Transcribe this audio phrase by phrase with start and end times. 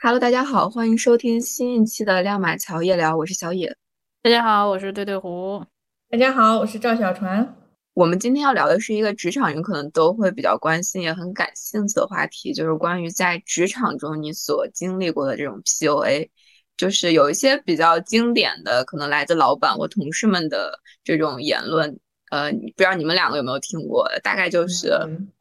[0.00, 3.76] Hello，大家好，欢迎收听新一期的亮马桥夜聊，我是小野。
[4.22, 5.60] 大家好，我是对对胡。
[6.08, 7.56] 大家好，我是赵小船。
[7.94, 16.28] 我们今天要聊的是一个职场人可能都会比较关心也很感兴趣的话题，就是关于在职场中你所经历过的这种 PUA，
[16.76, 21.98] 就是有一些比较经典的，可能来自老板或同事们的这种言论。
[22.30, 24.08] 呃，不知道你们两个有没有听过？
[24.22, 24.88] 大概就是，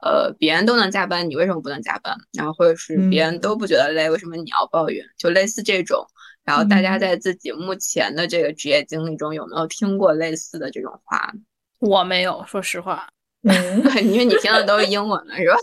[0.02, 2.16] 呃，别人都能加班，你为什么不能加班？
[2.34, 5.06] 然后或者是别人都不觉得累，为什么你要抱怨？
[5.18, 6.06] 就类似这种。
[6.46, 11.34] 然后大家在自己目前的这个职业经历中，有没有听过类似的这种话？
[11.80, 13.06] 我没有，说实话。
[13.44, 13.54] 嗯，
[14.02, 15.58] 因为你听的都是英文的，是吧？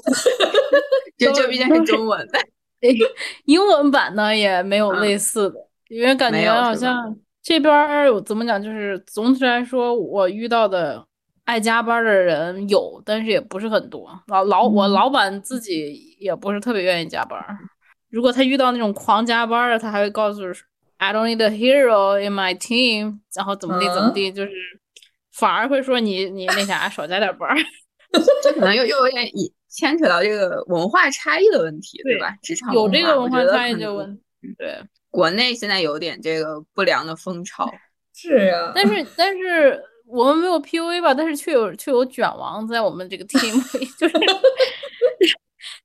[1.16, 2.38] 就就毕竟是中文的。
[3.46, 5.56] 英文版呢也没有类似的，
[5.88, 11.02] 因为感觉好像这边有怎么讲，就是总体来说，我遇到的。
[11.44, 14.08] 爱加班的人有，但是也不是很多。
[14.28, 17.38] 老老我老板自己也不是特别愿意加班。
[18.08, 20.42] 如果他遇到那种狂加班的，他还会告诉
[20.96, 24.52] I don't need a hero in my team，然后怎么地怎么地，就是
[25.32, 27.54] 反而会说你你那啥少加点班。
[28.42, 32.34] 这可能又又有点以牵扯到这个文化差异的问题，对吧？
[32.42, 34.22] 职场有这个文化差异的问题
[34.56, 34.80] 对。
[35.10, 37.70] 国内现在有点这个不良的风潮。
[38.14, 39.82] 是呀，但是但是。
[40.06, 44.14] 我们没有 PUA 吧，但是却有却有卷王在我们这个 team 里，就是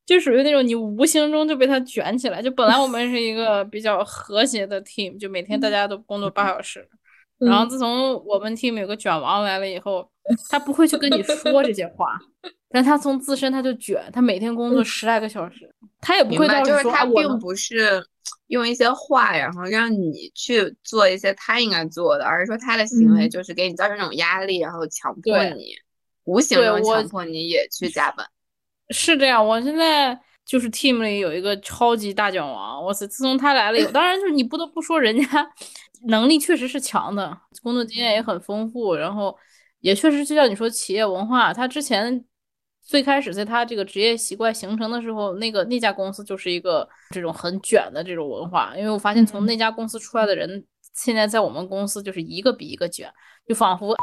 [0.05, 2.41] 就属于那种你无形中就被他卷起来。
[2.41, 6.87] 就本来我们是一个比较和谐的 team，就每天大家都工作八小时，
[7.39, 10.09] 然后自从我们 team 有个卷王来了以后，
[10.49, 12.19] 他不会去跟你说这些话，
[12.69, 18.05] 但他从自身他就卷，他每天工作十来个小时，他也不会到就是他并不是。
[18.47, 25.75] 用一些话，然后让你去做一些他应该做的，而是说他的行为就是给你造成这种压力，然后强迫你，
[26.23, 28.25] 无形中强迫你也去加班。
[28.89, 35.51] 是这样，我现在就是 team 里有一个超级大卷王，我是自从他来了以后，当然就是你不得不说人家
[36.07, 39.37] 能力确实是强的，工作经验也很丰富，然后
[39.81, 42.25] 也确实就像你说企业文化，他之前。
[42.89, 48.73] 最开始在他这个职业习惯形成的时候，那个那家公司就是一个这种很卷的这种文化。
[48.75, 53.07] 因为我发现从那家公司出来的人，现在在我们公司就是一个比一个卷，
[53.47, 53.95] 就仿佛。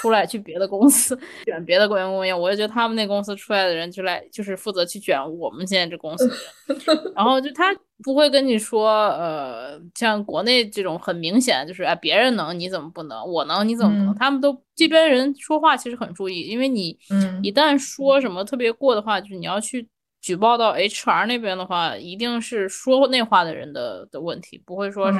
[0.00, 6.34] 出来去别的公司 卷别的员工一样，我就觉得他们那公司出来的人就来就是负责去卷我们现在这公司的
[6.74, 14.14] 人， 然后就他不会跟你说，呃，像国内这种很明显就是啊，别人能你怎么不能，我能你怎么不能？
[14.16, 16.98] 他们都这边人说话其实很注意，因为你
[17.42, 19.88] 一旦说什么特别过的话，就是你要去。
[20.22, 25.18] 举报到 HR 那边的话，一定是说那话的人的的问题，不会说是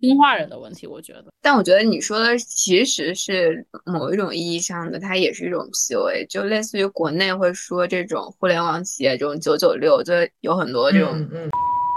[0.00, 0.86] 听话人的问题。
[0.86, 11.28] 我觉得，但我觉得你说的其实是某一种意义上的，它也是一种 PUA，就类似于国内会说这种互联网企业这种九九六，就有很多这种。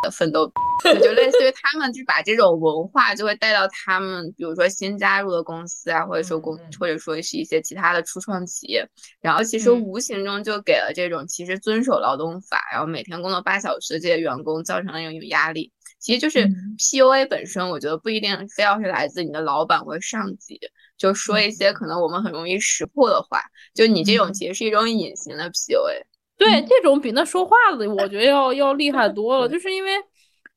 [0.08, 0.52] 的奋斗，
[0.84, 8.88] 就类似于他们就把这种文化就会带到他们，比如说新加入的公司啊，或者说公，或者说是一些其他的初创企业，
[9.22, 15.72] 然后其实无形中就给了这种其实遵守劳动法，然后每天工作八小时这些员工造成了一种压力。
[16.00, 16.48] 其实就是
[16.78, 20.60] PUA 本身，我觉得不一定非要是来自你的老板或上级，
[20.96, 23.42] 就说一些可能我们很容易识破的话，
[23.74, 26.04] 就你这种其实是一种隐形的 PUA。
[26.38, 29.50] 对，这种比那说话的，我觉得要要厉害多了。
[29.50, 29.92] 就是因为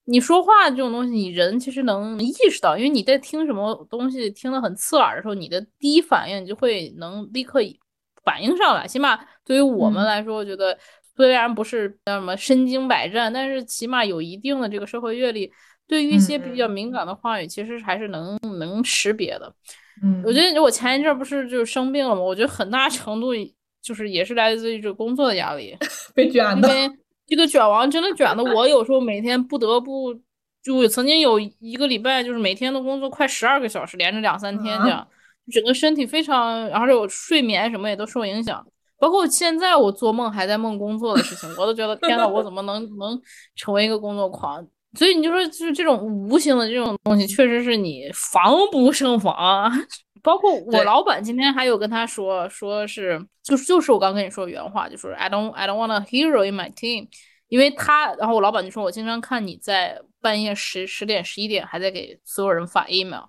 [0.04, 7.60] 你说话这种东西，你人其实能意识到，因为你在听什么东西听得很刺耳的时候，你的第一反应你就会能立刻
[8.22, 8.86] 反应上来。
[8.86, 10.76] 起码对于我们来说，我觉得
[11.16, 15.50] 虽然不是叫什么身经百战，但是起码有一定的这个社会阅历，
[15.88, 19.50] 对于一些比较敏感的话语，其实还是能能识别的。
[20.02, 22.20] 嗯，我觉得我前一阵不是就生病了嘛？
[22.20, 23.28] 我觉得很大程度。
[23.82, 25.76] 就是也是来自于这工作的压力，
[26.14, 26.68] 被卷的。
[26.68, 26.96] 因为
[27.26, 30.12] 这个卷王真的卷的我有时候每天不得不
[30.62, 35.06] 就曾经有一个礼拜，就是每天都工作快十二个小时，连着两三天这样，
[35.52, 38.66] 整个身体非常，而且我睡眠什么也都受影响。
[38.98, 43.18] 包括现在我做梦还在梦工作的事情，我都觉得天呐，我怎么能 能
[43.54, 44.66] 成为一个工作狂？
[44.98, 49.70] 所以你就说，就是这种无形的这种东西，确实是你防不胜防。
[50.22, 57.08] 包括我老板今天还有跟他说，说是就是就是我刚跟你说原话，就说 I don't I don't want a hero in my team，
[57.48, 63.24] 因为他，然后我老板就说，我经常看你在半夜十十点十一点还在给所有人发 email。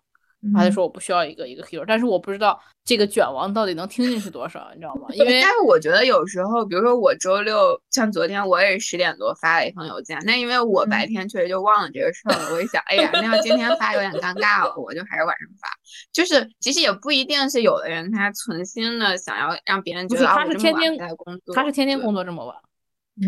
[0.56, 5.08] 他就说我不需要一个一个 hero，但是我不知道这个卷王到底能听进去多少，你知道吗？
[5.14, 12.56] 因为但是我觉得有时候，比如说我周六像昨天我也是十点多发了一封邮件，那因为我白天确实就忘了这个事儿了。
[12.56, 15.68] 我一想，哎呀，那要今天发有点尴尬了，我就还是晚上发。
[16.12, 22.56] 就是其实也不一定是有的人他存心的想要让别人觉得他是天天在工作，他是天天工作这么晚。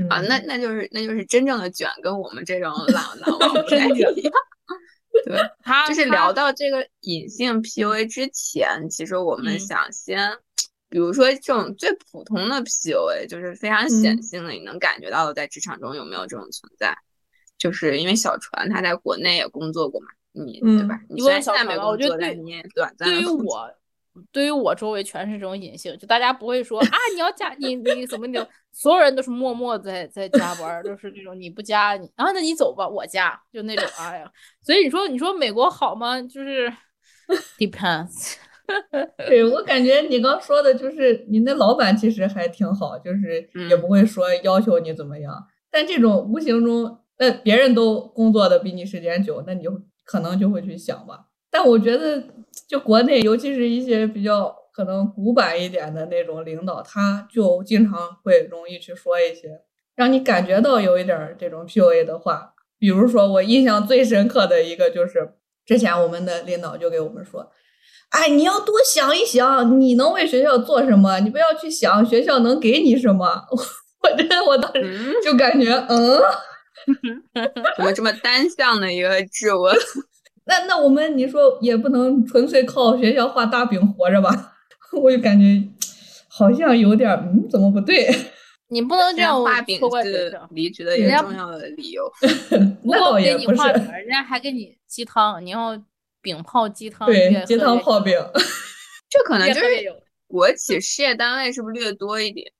[0.09, 4.11] 啊，那那就是那就是真正的卷，跟我们这种懒懒王不太一样。
[5.25, 10.31] 对他，就是聊到这个隐性 PUA 之前，其实我们想先，
[10.89, 16.97] 比如说这种最普通的 PUA，就是非常显性的，你能感觉到的，在职场中有没有这种存在？
[17.57, 20.99] 就是因为小船他在国内也工作过嘛，你对吧？
[21.09, 23.07] 你虽然现在没工作，但你也短暂。
[23.07, 23.71] 对于我。
[24.31, 28.37] 对于我周围全是这种隐性，就大家不会说啊，你要加你你怎么你，
[28.71, 34.31] 所有人都是默默在在加班，就是这种你不加你啊，那你走吧，我加，就那种哎呀，
[34.61, 36.21] 所以你说你说美国好吗？
[36.21, 36.71] 就是
[37.57, 38.35] depends。
[39.27, 51.25] 对我感觉你刚说的就是你那老板其实还挺好，就是也不会说要求你怎么样，但这种无形中，那别人都工作的比你时间久，那你就可能就会去想吧。
[51.53, 52.21] 但我觉得。
[52.67, 59.61] 就国内，尤其是一些比较可能古板一点的那种领导，他就经常会容易去说一些
[59.95, 62.53] 让你感觉到有一点这种 PUA 的话。
[62.79, 65.33] 比如说，我印象最深刻的一个就是，
[65.65, 67.51] 之前我们的领导就给我们说
[68.09, 71.19] ：“哎，你要多想一想，你能为学校做什么？
[71.19, 73.45] 你不要去想学校能给你什么。
[74.01, 76.19] ”我真的，我当时就感觉，嗯，
[77.77, 79.75] 怎么这么单向的一个质问？
[80.45, 84.53] 那那我们你说也不能纯粹靠学校画大饼活着吧？
[85.01, 85.61] 我就感觉
[86.27, 88.07] 好像有点嗯，怎么不对？
[88.69, 92.11] 你不能这样画饼是离职的一个重要的理由。
[92.83, 95.79] 那倒也不是，人家还给你鸡汤，你要
[96.21, 98.17] 饼泡鸡汤，对，鸡汤泡饼。
[99.09, 99.67] 这可能就是
[100.25, 102.51] 国企事业单位是不是略多一点？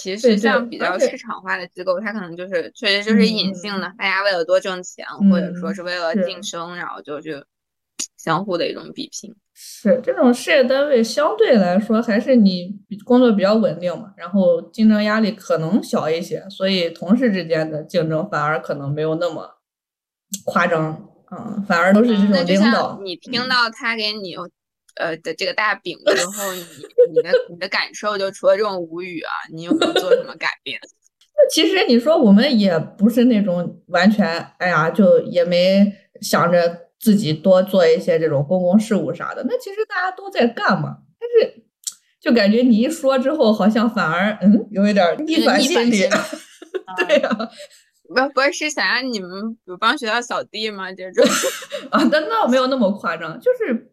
[0.00, 7.44] 其实像比较市场化的机构，它可能就是确实就是隐性的，大家为了多挣钱，或者说是为了晋升，然后就去
[8.16, 9.34] 相互的一种比拼。
[9.52, 12.74] 是这种事业单位相对来说还是你
[13.04, 19.58] 工作比较稳定嘛，然后竞争压力可能小一些，所以同事之间的竞争反而可能没有那么
[20.46, 21.06] 夸张。
[21.30, 22.98] 嗯，反而都是这种领导。
[23.02, 24.34] 你听到他给你。
[24.96, 26.64] 呃的这个大饼 之后，你
[27.14, 30.78] 你的你的感受就除了这种无语啊，你有没有做什么改变？
[31.36, 34.26] 那其实你说我们也不是那种完全，
[34.58, 35.90] 哎呀，就也没
[36.20, 39.44] 想着自己多做一些这种公共事务啥的。
[39.48, 41.62] 那其实大家都在干嘛，但是
[42.20, 46.00] 就感觉你一说之后，好像反而嗯有一点逆反心理。
[47.08, 47.30] 对呀，
[48.08, 49.30] 不不是想让你们
[49.80, 50.92] 帮学校扫地吗？
[50.92, 51.24] 这种
[51.90, 53.86] 啊，那那没有那么夸张，就是。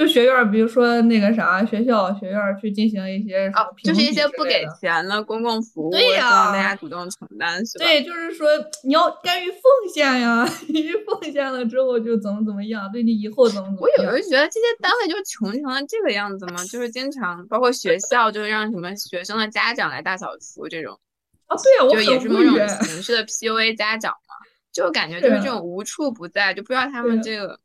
[0.00, 7.84] 就学院，比如说那个啥学校，学院去进行一些哦，就是一些不给钱的公共服务，对呀，大家主动承担是吧？
[7.84, 8.48] 对，就是说
[8.82, 9.60] 你要甘于奉
[9.92, 13.78] 献呀， 你奉献了之后就怎么怎么样，对你以后怎么怎么。
[13.82, 16.64] 我有时候觉得这些单位就穷成了这个样子嘛？
[16.64, 20.98] 就是经常包括学校，就是让什么学生的家长来大扫除这种。
[21.44, 22.56] 啊，对呀，我就也是某种
[22.86, 24.34] 形 式的 PUA 家长嘛，
[24.72, 27.60] 就感觉就是这种无处不在，就不知道他们这个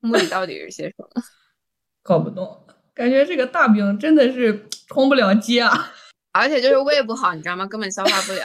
[0.00, 1.22] 目的到底是些什么。
[2.10, 2.58] 搞不懂，
[2.92, 5.70] 感觉这个大饼真的是充不了饥啊！
[6.34, 7.64] 而且就是胃不好，你知道吗？
[7.66, 8.44] 根本消化不了。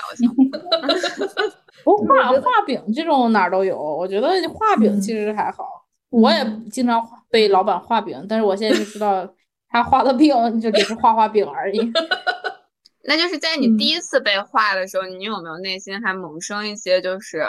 [1.84, 5.66] 不画画饼这种哪儿都有，我觉得画饼其实还好。
[6.12, 9.28] 我也经常被老板画饼，但是我现在就知道
[9.70, 11.92] 他画的饼就只是画画饼而已。
[13.06, 17.44] 那就是在你第一次被画的时候，你有没有内心还萌生一些就是？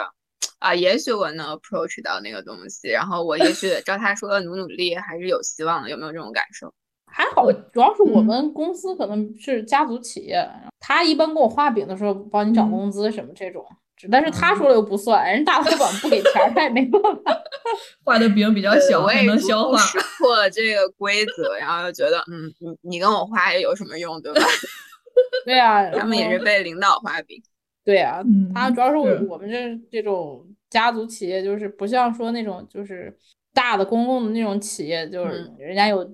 [0.59, 5.89] 啊，也许我能 approach 到那个东西，然后我也许照他说的努努力，还是有希望的。
[5.89, 6.73] 有没有这种感受？
[7.05, 10.47] 还好，主要是我们公司可能是家族企业，
[10.79, 13.65] 他一般给我画饼的时候，帮你涨工资什么这种，
[14.11, 17.43] 但是他说了又不算，人大老板不给钱，他也没办法。
[18.03, 19.77] 画的饼比较小，我也能消化。
[19.77, 24.41] 识破了这个规则，然后又觉得，嗯，你你跟我画也有什么用，对吧？
[25.45, 27.41] 对啊，他们也是被领导画饼。
[27.87, 28.21] 对啊，
[28.53, 33.17] 他主要是我们这这种家族企业，就是不像说那种就是
[33.53, 36.05] 大的公共的那种企业，就是人家有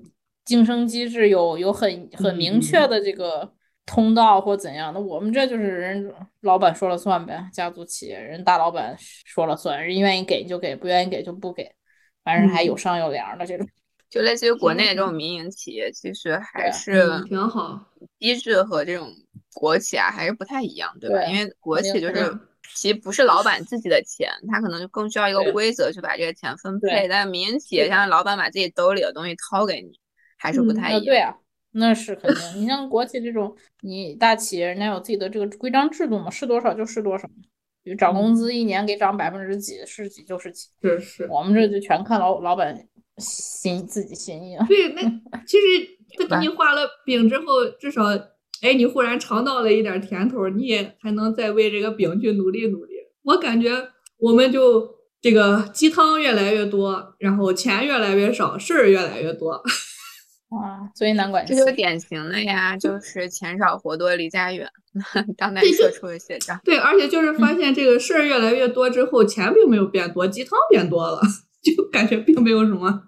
[0.46, 3.51] 晋升机制，有有很很明确的这个
[3.88, 5.01] 通道或怎样的。
[5.01, 11.74] 我们这就是人老板说了算呗，家族企业人大老板说了算，人愿意给就给，不愿意给就不给，
[12.24, 13.68] 反正还有商有量的这种。
[14.12, 17.84] 就类似于国内这种民营企业，其实还是挺好，
[18.20, 19.12] 机制和这种。
[19.54, 21.24] 国企啊，还是不太一样，对吧？
[21.26, 22.40] 因为国企就是
[22.76, 27.08] 其实不是老板自己的钱，他可能就更需要一个规则去把这个钱分配。
[27.08, 30.00] 但民营企业，像老板把自己兜里的东西掏给你，
[30.38, 31.06] 还是不太一样。
[31.06, 31.38] 对啊，
[31.72, 32.62] 那是肯定。
[32.62, 37.30] 你像国企这种，你大企业人家有自己的这个规章制度嘛，是多少就是多少。
[37.84, 40.70] 比如涨工资，一年给涨百分之几，是几就是几。
[40.82, 41.28] 是是。
[41.30, 44.66] 我们这就全看老老板心自己心意了。
[44.68, 45.02] 对，那
[45.46, 48.02] 其实他给你画了饼之后，至少。
[48.63, 52.93] 哎，你忽然尝到了一点甜头，你也还能再为这个饼去努力努力。
[53.24, 54.89] 我感觉我们就
[55.22, 59.62] 这个鸡汤越来越多，然后钱越来越少，事儿越来越多。
[60.53, 64.70] 啊，所以难管这就典型的呀，就是钱少活多离家远，
[65.36, 66.58] 当代社畜的写照。
[66.63, 71.20] 对，而且就是发现这个事儿越来越多之后，钱并没有变多，鸡汤变多了，
[71.62, 73.01] 就感觉并没有什么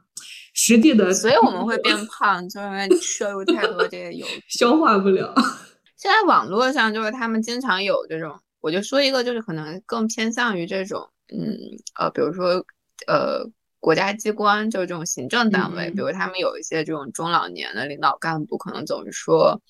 [0.55, 1.13] 实际的。
[1.13, 5.31] 所以我们会 变胖，就因为摄入太多这些油，消化不了。
[5.95, 11.55] 现在网络上就是他们经常有这种，我就说一个，就是可能更偏向于这种，嗯
[11.99, 12.65] 呃，比如说
[13.05, 13.47] 呃。
[13.81, 19.61] 国家机关就是这种行政单位，比如他们有一些这种中老年的领导干部，可能总是说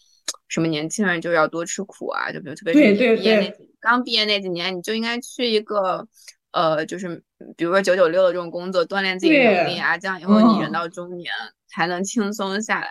[0.48, 2.80] 什么年轻人就要多吃苦啊，就比如特别是
[3.18, 6.08] 毕业那刚毕业那几年，你就应该去一个
[6.56, 7.22] 呃，就是
[7.58, 11.30] 比如说九九六的这种工作，锻炼自己能力啊，这样以后你人到中年
[11.68, 12.88] 才能轻松下来。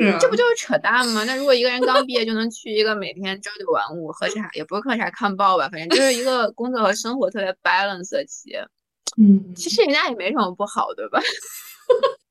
[0.00, 1.24] 嗯这不就是扯淡吗？
[1.24, 8.66] 那如果一个人刚毕业就能去一个每天朝九晚五喝茶，也不是喝茶看报吧，反正就是一个工作和生活特别 balance 的企业。
[9.16, 11.20] 嗯，其实人家也没什么不好，对吧？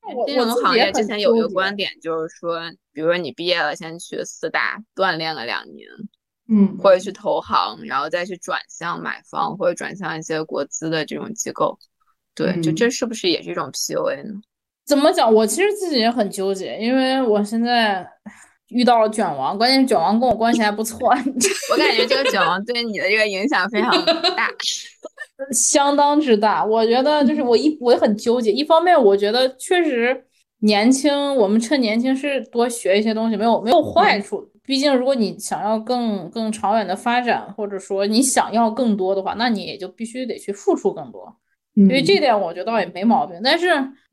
[0.26, 2.60] 金融行业之前有一个观点，就是说，
[2.92, 5.88] 比如说你毕业了，先去四大锻炼了两年，
[6.50, 11.78] 嗯，或者去投行，然后再去转向买房或者转向一些国资的这种机构，
[12.34, 14.40] 对，就这是不是也是一种 PUA 呢？
[14.86, 15.32] 怎么讲？
[15.32, 18.06] 我其实自己也很纠结，因为我现在
[18.68, 21.08] 遇到了卷王，关键是卷王跟我关系还不错，
[21.70, 24.48] 我感觉这个卷王对你的这个影响非常大。
[25.52, 28.50] 相当之大，我觉得就是我一我也很纠结。
[28.50, 30.24] 一方面，我觉得确实
[30.60, 34.50] 年轻，我们趁年轻是多学一些东西，没有没有坏处。
[34.68, 41.34] 毕竟，如果你想要更更长远的发展，或者说你想要更多的话，那你也就必须得去付出更多。
[41.74, 43.40] 因为这点我觉得倒也没毛病。
[43.42, 43.66] 但是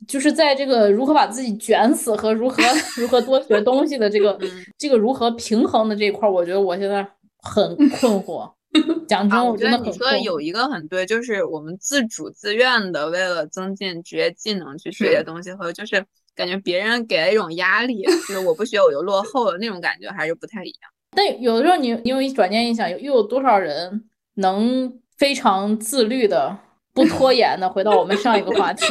[0.08, 2.64] 就是在这个如何把自己卷死和如何
[2.96, 4.40] 如何多学东西的这个
[4.80, 7.06] 这个如何平衡的这一块，我觉得我现在
[7.42, 8.50] 很困惑。
[9.10, 20.92] 讲真，我觉得你说的有一个很对，就是我们自主自愿的为了增进职业技能去学些东西，和就是感觉别人给了一种压力，就是我不学我就落后了那种感觉还是不太一样。
[21.16, 24.04] 但有的时候你你有一转念一想，又有多少人
[24.36, 26.58] 能非常自律的、
[26.94, 28.86] 不拖延的回到我们上一个话题，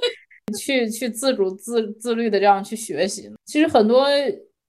[0.58, 3.30] 去去自主自自律的这样去学习？
[3.44, 4.06] 其实很多。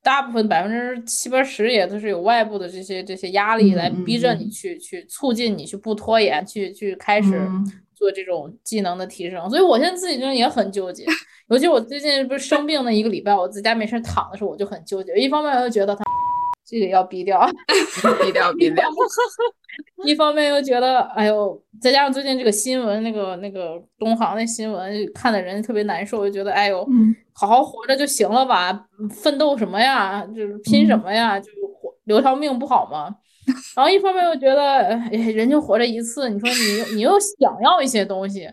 [0.06, 7.40] 大部分百分之七八十也都是有外部的这些这些压力来逼着你去去促进你去不拖延去去开始
[7.96, 11.06] 做这种技能的提升，所以我现在自己真的也很纠结，
[11.50, 16.04] 尤其我最近不是生病那一个礼拜，我在家没事躺的时候我就很纠结，一方面我又觉得他
[16.66, 17.46] 这个要逼掉，
[18.24, 18.88] 逼掉逼掉，
[20.06, 26.88] 一方面又觉得哎呦，再加上最近这个新闻那个那个东航那新闻看的人特别难受，就觉得哎呦。
[27.36, 30.24] 好好活着就行了吧，奋斗什么呀？
[30.36, 31.40] 就是拼什么呀？
[31.40, 33.10] 就活留条命不好吗？
[33.76, 38.48] 然后一方面又觉得，哎，人就活着一次，你说你你又想要一些东西，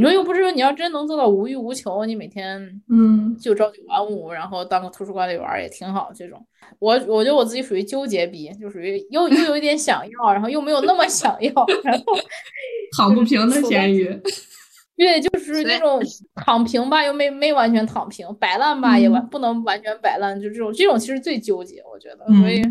[0.00, 6.10] 你说又不是说你要真能做到无欲无求，你每天嗯就朝九晚五，然后当个图书管理员也挺好。
[6.14, 6.42] 这种
[6.78, 11.52] 我我觉得我自己属于纠结逼，就属于又又有一点想要，然后又没有那么想要，
[11.84, 12.04] 然后
[12.96, 14.18] 躺不平的咸鱼。
[14.96, 16.00] 对，就是那种
[16.34, 20.40] 躺平吧，又没没完全躺平；摆烂吧，也完不能完全摆烂。
[20.40, 22.24] 就这种，这种其实最纠结，我觉得。
[22.40, 22.62] 所以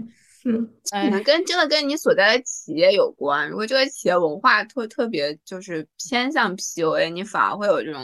[0.49, 3.49] 是，可能跟真的跟你所在的企业有关。
[3.49, 8.03] 如果这个企业文化特特别就是偏向 PUA，你反而会有这种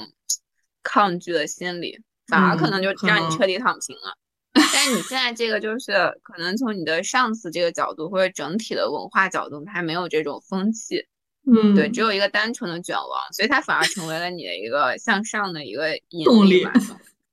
[0.83, 4.17] 抗拒的心理，反而可能就让你彻底躺平了。
[4.53, 11.05] 但你现在这个就是可能从你的上司这个角度，或者整体的文化角度，它没有这种风气。
[11.47, 15.89] 嗯，对，只有一个单纯的卷王，所以它反而成为了你的一个向上的一个
[16.23, 16.65] 动力。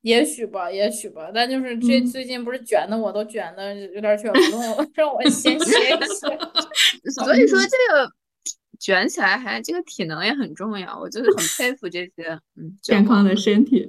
[0.02, 1.30] 也许吧，也许吧。
[1.34, 6.38] 但就是这最近不是卷的，我都卷的有点卷不动了， 让我先歇一 歇。
[7.10, 8.10] 所以说这个
[8.78, 13.88] 卷起来还这个体能也很重要，我就是很佩服这些嗯健康的身体。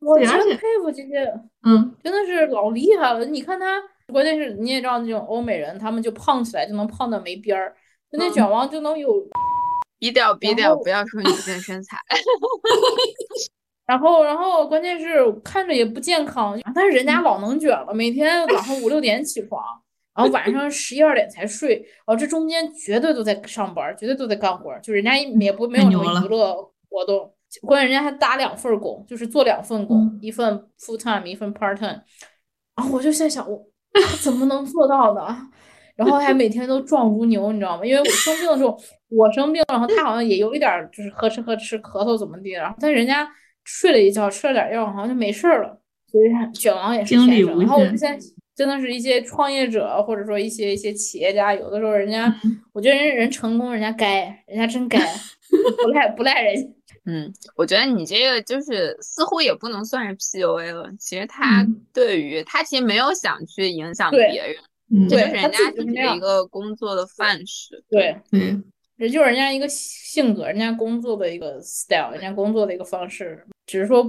[0.00, 1.26] 我真佩服这些，
[1.62, 3.24] 嗯，真的是老厉害了。
[3.26, 3.78] 你看他，
[4.10, 7.76] 关键是你也知道，那种欧美人，他们就胖起来就能胖到没边儿。
[8.12, 9.28] 那卷王就能有，
[9.98, 11.98] 低调低调，不要说女性身材。
[13.90, 19.60] 然后，然后关键是看着也不健康，但是人家老能卷了，每天 早上五六点起床，
[20.14, 21.74] 然后晚上十一二点才睡，
[22.06, 26.54] 然后这中间绝对都在上班，绝对都在干活，就人家也不没有什么娱乐
[26.88, 32.00] 活动，关键人家还打两份工，就是做两份工，一份 full time，一份 part time。
[32.76, 33.60] 然后我就在想，我
[34.22, 35.36] 怎么能做到呢？
[35.96, 37.84] 然后还每天都壮如牛，你知道吗？
[37.84, 38.78] 因为我生病的时候，
[39.08, 43.28] 我生病，然后他好像也有一点就是呵哧呵哧咳嗽怎么地，然后但人家
[43.72, 45.80] 睡了一觉，吃了点药，好像就没事了。
[46.10, 47.58] 所以卷王也是天生。
[47.60, 48.18] 然后我们现在
[48.54, 52.34] 真的是一些创业者，或者说一些一些企业家，有的时候人家，
[52.72, 54.98] 我觉得人人成功，人家该，人家真该，
[55.82, 56.68] 不赖不赖人家。
[57.06, 60.90] 嗯，我觉得你这个就是似乎也不能算是 PUA 了。
[60.98, 64.20] 其实他对于他其实没有想去影响别
[64.90, 67.82] 人，这就是人家就是一个工作的范式。
[67.88, 68.62] 对，嗯，
[69.00, 73.42] 这就是人家一个性格，人家工作的一个 style，人家工作的一个方式。
[73.66, 74.04] 只是说，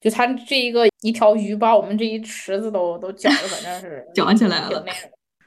[0.00, 4.84] 就他这一个一条鱼把我们这一池子都都搅的，反正是 搅起来了。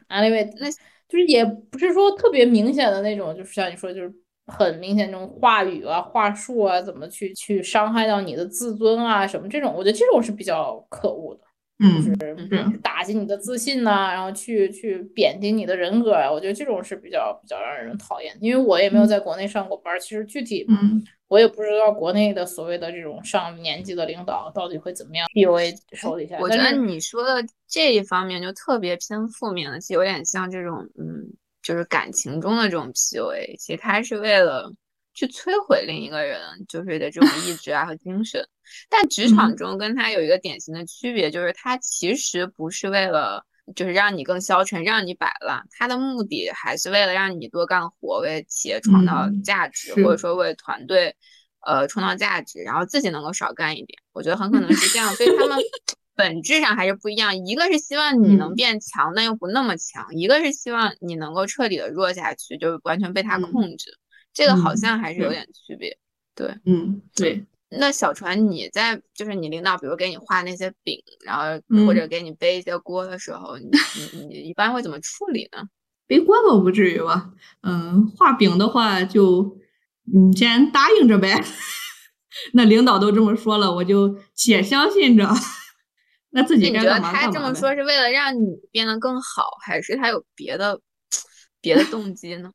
[0.09, 0.69] Anyway，那
[1.07, 4.13] 就是也不是说特别明显的那种，就是像你说，就是。
[4.47, 11.41] 很明显，那种话语啊、话术啊，怎么去去伤害到你的自尊啊，什么这种，我觉得这种是比较可恶的，
[11.79, 18.35] 嗯，是打击你的自信呐，然后去去贬低你的人格啊，我觉得这种是比较比较让人讨厌。
[18.39, 25.27] 因为我也没有在国内上过班，其实具体，嗯，我也不知道国内的所谓的这种上年纪的领导到底会怎么样。
[25.33, 31.33] PUA 手底下，我觉得你说的这一方面就特别偏负面的，其实有点像这种，嗯。
[31.65, 34.71] 就是感情中的这种 PUA，其实他是为了
[35.15, 38.47] 去摧毁另一个人，就是的这种意志啊和精神。
[38.89, 43.43] 但职场中跟他有一个典型的区别，就是他其实不是为了
[43.75, 51.15] 就是让你更消沉，让你摆烂，他的目的还是为了让你多干活，为企业创造价值，或者说为团队
[51.65, 53.97] 呃创造价值，然后自己能够少干一点。
[54.13, 55.57] 我觉得很可能是这样，所以他们。
[56.17, 63.99] 本质上还是不一样，一个是希望你能变强，但又不那么强；一个是希望你能够彻底的弱下去，就是完全被他控制。
[64.35, 65.97] 这个好像还是有点区别。
[66.35, 67.43] 对，嗯，对。
[67.69, 71.43] 那小船，你在就是你领导，比如给你画那些饼，然后
[71.87, 73.69] 或者给你背一些锅的时候，你
[74.13, 75.63] 你你一般会怎么处理呢？
[76.07, 77.31] 背锅倒不至于吧。
[77.63, 79.57] 嗯，画饼的话就
[80.13, 81.41] 嗯先答应着呗。
[82.53, 85.27] 那领导都这么说了，我就且相信着。
[86.31, 90.79] 那自己你觉得他这么说是为了让你变得更好，还是他有别的
[91.61, 92.51] 别的动机呢？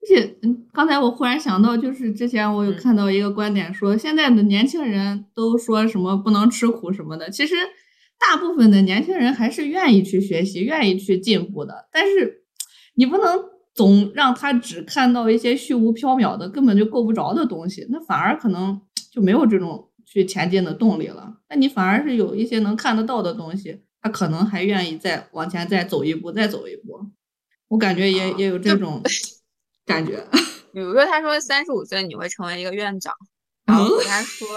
[0.00, 7.30] 而且，嗯，刚才我忽然想到，就是之前我有看到一个观点，说现在的年轻人都说什么不能吃苦什么的。
[7.30, 7.54] 其实，
[8.18, 11.88] 大部分的年轻人还是愿意去学习，愿意去进步的。
[11.92, 12.42] 但是，
[12.94, 13.40] 你不能
[13.74, 18.80] 总让他只看到一些虚无缥缈的、根本就够不着的东西，那反而可能
[19.12, 19.88] 就没有这种。
[20.04, 27.00] 去前进的动力了，那你反而是有一些能看得到的东西，他可能还愿意再往前再走一步，再走一步。
[27.68, 29.00] 我感觉也也有这种
[29.86, 30.24] 感觉。
[30.72, 33.14] 比如说，他说三十五岁你会成为一个院长，
[33.66, 34.48] 然后他说，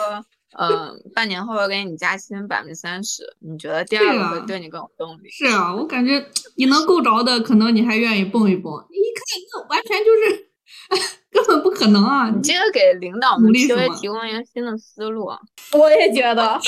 [0.57, 5.29] 嗯，半年后给你加薪百分之三十，你觉得第二个会对你更有动力？
[5.29, 8.71] 是啊，我感觉你能够着的，可能你还愿意蹦一蹦。
[8.89, 10.45] 你一看，那完全就是。
[11.31, 12.29] 根本不可能啊！
[12.29, 15.29] 你这个给领导们稍微提供一个新的思路。
[15.73, 16.59] 我也觉得，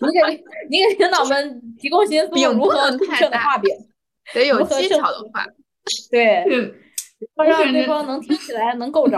[0.00, 3.70] 你给你给领导们提供新思路，如何太的画饼，
[4.32, 5.44] 得有技巧的话。
[6.10, 6.44] 对，
[7.38, 9.16] 要让对方能听起来能够着。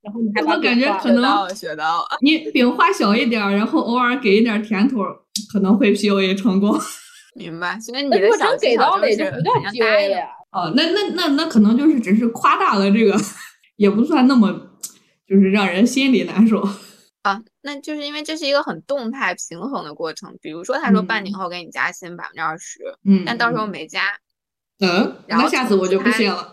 [0.00, 4.98] 然后你还我感觉可能学到了，你饼画小一点，然后偶尔给一点甜头，
[5.52, 6.78] 可能会 PUA 成功。
[7.34, 7.78] 明白。
[7.80, 10.28] 所以你的真给到的就是不叫 PUA 呀。
[10.52, 13.16] 哦，那那那那可能就是只是夸大了这个。
[13.76, 14.52] 也不算那么，
[15.24, 16.60] 就是让人心里难受
[17.22, 17.40] 啊。
[17.62, 20.36] 那就是因为这是一个很动态平衡的过程。
[20.42, 24.02] 比如说，他说半年后给你加薪百分之二十，嗯，但到时候没加，
[24.80, 26.52] 嗯，然后下次我就不信了。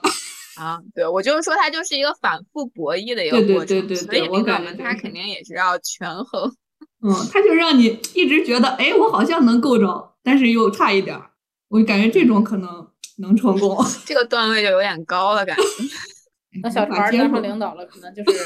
[0.58, 3.68] 啊，对，我就是说，它就是一个反复博弈的一个过程。
[3.68, 6.56] 对对对对，所以领导们他肯定也是要权衡。
[7.04, 11.32] 嗯，他就让你一直觉得，哎，我好像能够着，但是又差一点儿。
[11.68, 12.88] 我感觉这种可能
[13.18, 13.78] 能成功。
[14.06, 15.64] 这个段位就有点高了，感觉。
[16.64, 18.40] 那小船当上领导了，可能就是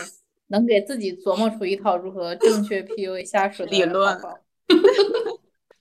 [0.48, 4.18] 能给自己琢磨出一套如何正确 PUA 下属的理论。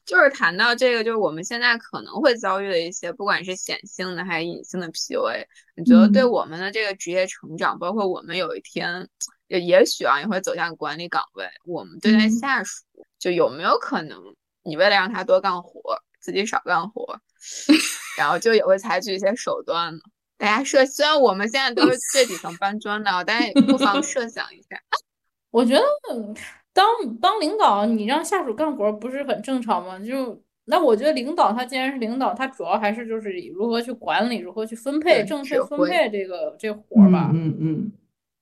[0.09, 5.45] 就是谈到这个，就是我们现在可能会遭遇的一些，不管是显性的还是隐性的 PUA，
[5.77, 9.07] 你觉得对我们的这个职业成长，包括我们有一天
[9.49, 12.85] 也也许啊也会走向管理岗位，我们对待下属，
[13.19, 14.19] 就有没有可能，
[14.63, 17.21] 你为了让他多干活，自己少干活，
[18.17, 20.01] 然后就也会采取一些手段呢？
[20.39, 24.81] 大家设，虽然我们现在都是最底层搬砖的，但也不妨设想一下。
[25.51, 25.85] 我觉得
[26.79, 29.99] 当当领导，你让下属干活不是很正常吗？
[29.99, 37.33] 就那我觉得领导他既然是领导，他主要还是就是如何去管理，如何去分配，正确分配这个这活吧。
[37.35, 37.93] 嗯嗯。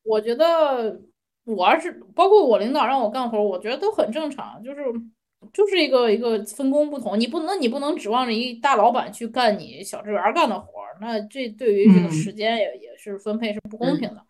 [0.04, 1.00] 我觉得
[1.44, 4.82] 我要是包括我领导让我干活，我觉得都很正常，就是。
[5.52, 14.20] 就是一个一个分工不同，你不能你不能指望着一大老板去干你小职员干的活儿，那这对于这个时间也也是分配是不公平的。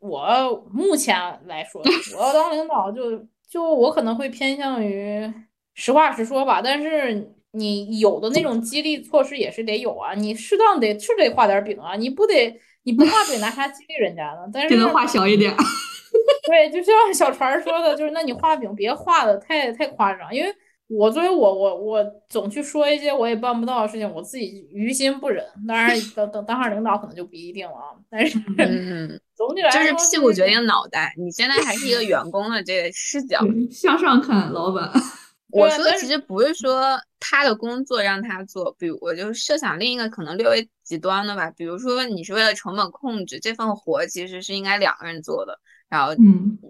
[0.00, 1.14] 我目前
[1.46, 1.82] 来说，
[2.16, 3.18] 我要当领导，就
[3.52, 5.30] 就我可能会偏向于
[5.74, 6.62] 实话实说吧。
[6.62, 14.50] 但是你有的那种激励措施也是得有啊，你适当得是得画点饼啊，你不得你不画饼拿啥激励人家呢？
[14.52, 15.54] 但是能画小一点。
[16.48, 20.50] 对，就像小船说的，就是那你画饼别画的太太夸张，因为。
[20.88, 25.42] 我作为我我我总去说一些我也办不到的事情，我自己于心不忍。
[25.66, 27.96] 当然， 等等当上领导可能就不一定了啊。
[28.10, 31.12] 但是，嗯，总体来说，就是屁股决定脑袋。
[31.18, 34.90] 你现在还是一个员工的这个视角，向上看，老板。
[35.50, 45.58] 我说的其实不是说他的工作让他做，比如我就设想另一个可能略微极端的吧，比如说你是为了成本控制，这份活其实是应该两个人做的。
[45.90, 46.14] 然后，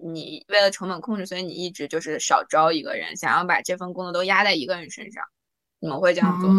[0.02, 5.22] 你为了成本控制，所以你一直就是少招一个人，想要把这份工作都压在一个人身上。
[5.78, 6.50] 你们会这样做？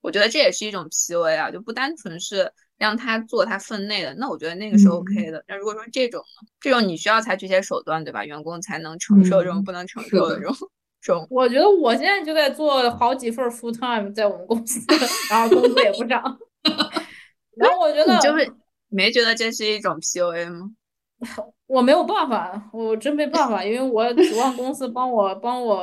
[0.00, 2.50] 我觉得这也是一种 PUA 啊，就不单纯是
[2.82, 4.12] 让他做他分内的。
[4.14, 5.42] 那我觉得那个是 OK 的。
[5.46, 6.48] 那如果说这种呢？
[6.60, 8.24] 这种你需要采取一些手段，对吧？
[8.24, 10.56] 员工才能承受这种不能承受的这种
[11.00, 11.24] 这种。
[11.30, 14.80] 我觉得我现在就在做好几份 full time 在我们公司，
[15.30, 16.20] 然后工资也不涨。
[17.56, 18.52] 然后我觉得 你就是
[18.88, 20.70] 没觉得这是一种 PUA 吗？
[21.68, 25.80] 我没有办法，我真没办法，因为我指望公司帮我帮我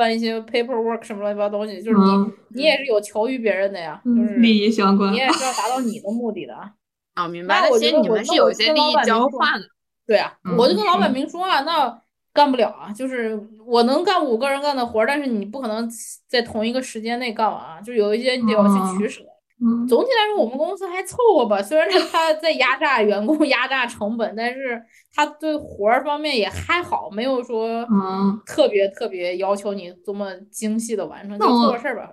[0.00, 6.54] 办一些 paperwork 什么乱七八糟东西，就是你你也是有求于别人的呀，就是利益相关，你也是要达到你的目的的。
[6.56, 6.72] 啊，
[7.14, 7.68] 啊明白。
[7.70, 9.66] 那其实你们是有一些利益交换的。
[10.06, 12.00] 对啊，我就跟老板明说啊，那
[12.32, 15.88] 干不了啊，就是我能干五个人干的活，但是你不可能
[16.26, 19.22] 在同一个时间内干完啊，就有一些你得要去取舍。
[19.86, 21.62] 总体来说，我们公司还凑合吧。
[21.62, 24.82] 虽然他在压榨员工、压榨成本，但是
[25.14, 27.86] 他对活儿方面也还好，没有说
[28.46, 32.10] 特别特别要求你多么精细的完成，就做个事儿吧。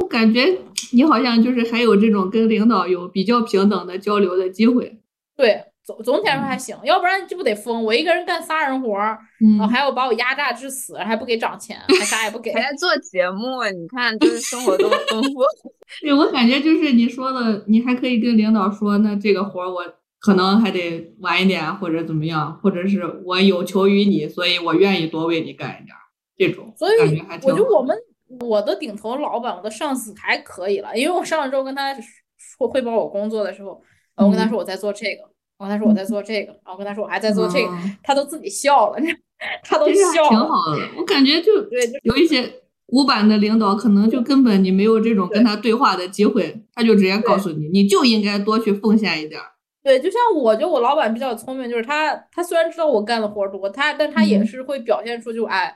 [0.00, 0.58] 我感觉
[0.92, 5.00] 你好像就是还有这种跟领导有比较平等的交流的机会。
[5.36, 5.64] 对。
[5.86, 7.84] 总总体来说还行，要不然这不得疯？
[7.84, 9.16] 我一个人干仨人活儿，
[9.56, 12.52] 然后还要把我压榨致死，还不给涨钱，还啥也不给。
[12.52, 15.44] 还在做节目，你看，就是生活多丰富。
[16.02, 19.84] 对我感觉就是你说的，你还可以跟领导说，那这个活儿我
[20.18, 26.02] 可能还得晚一点，或者怎么样，或者是我有求于你，所以我愿意多为你干一点儿。
[26.36, 27.96] 这种，所以我觉得我们
[28.40, 31.94] 我的顶头老板，我的上司还可以了，因为我上周跟他
[32.36, 33.80] 说汇报我工作的时候，
[34.16, 35.35] 我跟他说我在做这个。
[35.58, 37.70] 然后他说我在做这个，然后跟他说我还在做这个，
[38.02, 38.98] 他都自己笑了，
[39.64, 40.28] 他都笑了。
[40.28, 42.48] 挺好的，我感觉就对，有一些
[42.86, 49.40] 古板的领导，可能就根本你没有这种跟他对话的机会，他就直接告诉你，你就应该多去奉献一点。
[49.82, 55.74] 对，就像我觉得我老板比较聪明，就是他他虽然知道我干的活多，他但他也是会表现出就哎，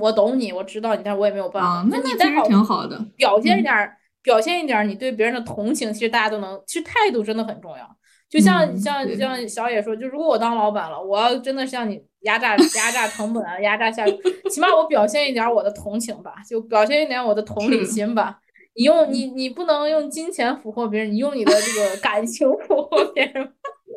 [0.00, 1.86] 我懂你，我知道你，但是我也没有办法。
[1.90, 3.74] 那你其实挺好的，表现一点，
[4.22, 7.95] 表现一点你对别人的同情，其实大家都能，其实态度真的很重要。
[8.28, 14.04] 就像像像小野说，就如果我当老板了，我要真的像你压榨 压榨成本啊，压榨下，
[14.50, 18.38] 起码我表现一点我的同情吧，就表现一点我的同理心吧。
[18.74, 23.52] 你用你你不能用金钱俘获别人，你用你的这个感情俘获别人。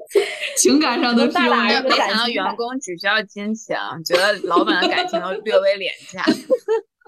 [0.58, 6.24] 情感上的大打一个想到员工只需要金钱，觉得老板的感情都略微廉价。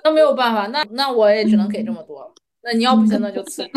[0.04, 2.32] 那没有办法，那那我也只能给这么多了。
[2.64, 3.72] 那你要不行，那就辞职。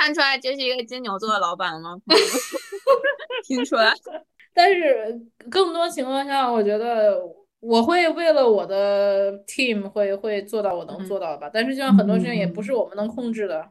[0.00, 1.94] 看出来这是一个金牛座的老板了吗？
[3.46, 3.92] 听出来。
[4.54, 7.20] 但是更多情况下，我觉得
[7.60, 11.50] 我会为了我的 team 会会做到我能做到的吧。
[11.52, 13.62] 但是就像很多事情也不是我们能控制的。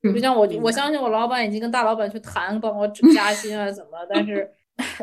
[0.00, 4.48] 就像我我相信我老板已经跟大老板去谈帮我加薪啊怎么，但是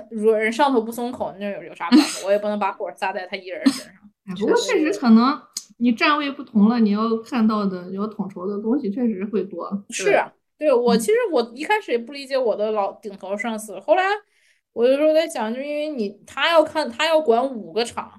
[0.10, 2.25] 如果人上头不松口，那有有啥办法？
[2.25, 3.93] 我也不能把火撒在他一人身上。
[4.39, 5.38] 不过确实可能
[5.79, 9.69] 你站位不同了，你要看到的要统筹的东西确实会多。
[9.89, 10.31] 是啊。
[10.62, 14.04] 对我其实我一开始也不理解我的老顶头上司，后来
[14.74, 18.12] 我就说在想，就因为你他要看他要管五个厂，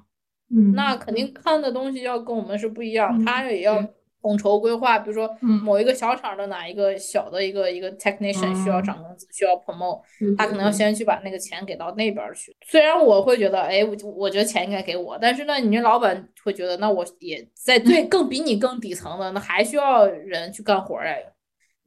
[0.50, 1.32] 嗯，那肯定。
[1.32, 3.80] 看的东西要跟我们是不一样，他也要
[4.20, 10.02] 统筹规划，比如说某一个小厂的哪一个小的一个一个 technician 需要涨工资，需要 promote，
[10.36, 12.52] 他可能要先去把那个钱给到那边去。
[12.66, 21.31] 虽然我会觉得，哎，我我觉得钱应该给我，但是呢，你老板会觉得，那我也在最更比你更底层的，那还需要人去干活哎。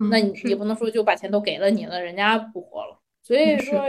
[0.10, 3.82] 那你也不能说就把钱都给了你了，人家不活了，所以说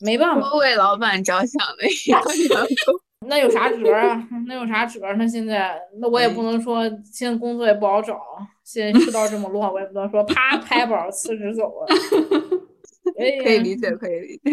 [0.00, 0.54] 没办法。
[0.54, 2.94] 为老板着想的一个 员工，
[3.28, 4.28] 那有啥辙啊？
[4.46, 5.00] 那有啥辙？
[5.14, 8.20] 那现在那我也不能说现在工作也不好找，
[8.64, 11.86] 现在世道这么乱，我也不能说啪 拍板辞职走了。
[13.42, 14.50] 可以理解，可以理解。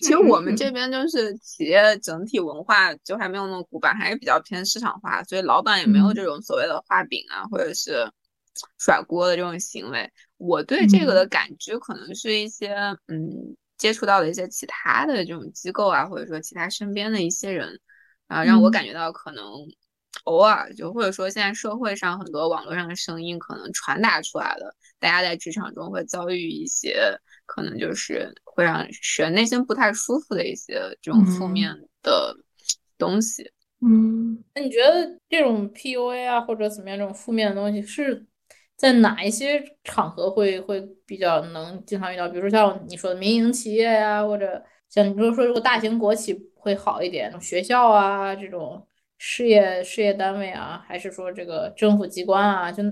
[0.00, 8.06] 其实我们这边就是企业整体文化就还没有那么古板，还是比较偏市场化，所以老板也没有这种所谓的画饼啊，或者是
[8.78, 10.08] 甩锅的这种行为。
[10.36, 12.74] 我对这个的感知，可能是一些
[13.06, 17.80] 嗯接触到的一些其他的这种机构啊，或者说其他身边的一些人
[18.28, 19.44] 啊，让我感觉到可能
[20.24, 26.96] 偶尔就或者说现在社会上很多网络上的声音可能传达出来了，大家在职场中会遭遇一些
[27.46, 28.86] 可能就是会让
[29.18, 32.34] 人内心不太舒服的一些这种负面的
[32.96, 33.50] 东西。
[33.80, 38.24] 嗯，那你觉得这种 PUA 啊或者怎么样这种负面的东西是
[38.76, 42.28] 在哪一些场合会会比较能经常遇到？
[42.28, 48.86] 比如说像你说的民营企业呀，或者像你比如说如果大型国企会好一点，学校啊这种。
[49.16, 52.82] 事业事业单位啊，还是说这个政府机关啊，就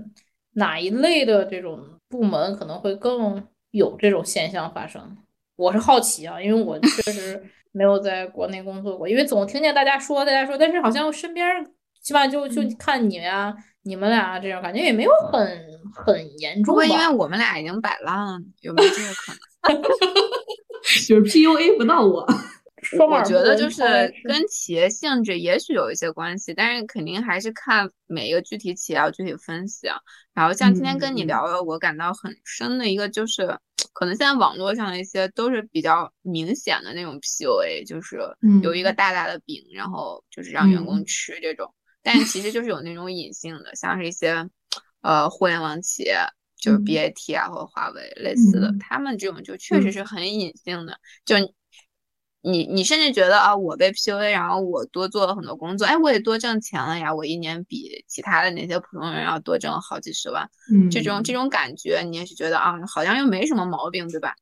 [0.52, 5.18] 哪一类的这种部门可能会更有这种现象发生？
[5.56, 7.42] 我是好奇啊，因为我确实
[7.72, 11.44] 没有在国内工作过，因为总听见大家说，大家说，但是好像身边
[12.00, 15.40] 起码就就看你呀，你们俩这样感觉也没有很
[15.94, 16.74] 很严重。
[16.74, 19.82] 不因为我们俩已经摆烂了，有没有这个可能？
[21.06, 22.26] 就是 PUA 不到我。
[22.98, 23.80] 我觉得就是
[24.24, 29.96] 跟企业性质也许有一些关系，但是肯定还是看每一个具体企业要具体分析啊。
[30.34, 33.46] 然后像今天跟你聊的，我感到很深的一个就是，
[33.92, 38.18] 可能现在网络上的一些都是比较明显的那种 PUA，就是
[38.64, 41.72] 有一个大大的饼，然后就是让员工吃这种。
[42.02, 44.48] 但其实就是有那种隐性的，像是一些
[45.00, 46.16] 呃互联网企业，
[46.56, 51.36] 就是 BAT 啊或者华为类似的，他们这种就确实是很隐性的，就。
[52.44, 64.34] 你你甚至觉得啊，我被 PUA，然后我多做了很多工作，哎，我也多挣钱了呀，我一年比其他的那些普通人要多挣好几十万，嗯，这种这种感觉，你也是觉得啊，好像又没什么毛病，对吧？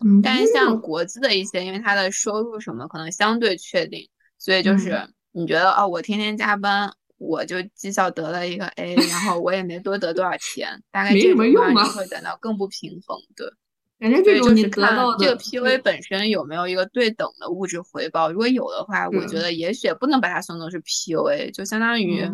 [0.00, 13.46] 嗯，但是像国资的一些，因为他的收入什么可能相对确定，所以就是你觉得啊，我天天加班，我就绩效得了一个 A，然后我也没多得多少钱，大概这种话就会感到更不平衡，对。
[13.98, 18.32] 感觉这种你得到这个 PUA 本身有没有一个对等的物质回报？
[18.32, 22.26] 如果有的话，我觉得也许不能把它算作是 PUA，就相当于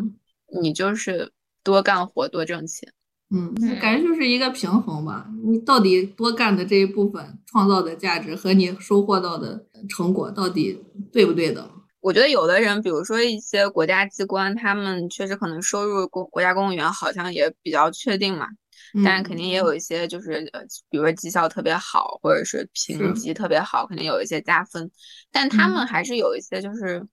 [0.62, 1.32] 你就是
[1.64, 2.92] 多干活多挣钱。
[3.30, 5.26] 嗯，感觉就是一个平衡吧。
[5.44, 10.80] 你到底多干的这一部分创造的价值和你收获到的成果到底
[11.12, 11.68] 对不对等？
[12.06, 18.46] 我觉得有的人，比如说一些国家机关，他们确实可能收入国国家公务员好像也比较确定嘛。
[19.04, 24.88] 但是肯定也有一些，就是呃，比如说绩效特别好，或者是评级特别好，肯定有一些加分。
[25.32, 27.04] 但他们还是有一些就是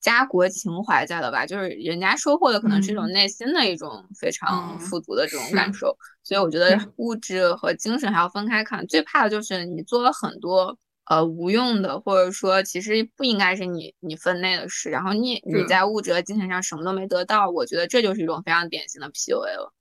[0.00, 5.94] 家国情怀在的吧，就是人家收获的可能是一种内心的一种非常富足的这种感受。
[6.22, 8.86] 所以我觉得物质和精神还要分开看。
[8.86, 10.78] 最怕的就是你做了很多
[11.10, 19.72] 呃无用的，或者说其实不应该是你你分内的事，然后你你在物质和精神上什么都没得到，我觉得这就是一种非常典型的 PUA 了。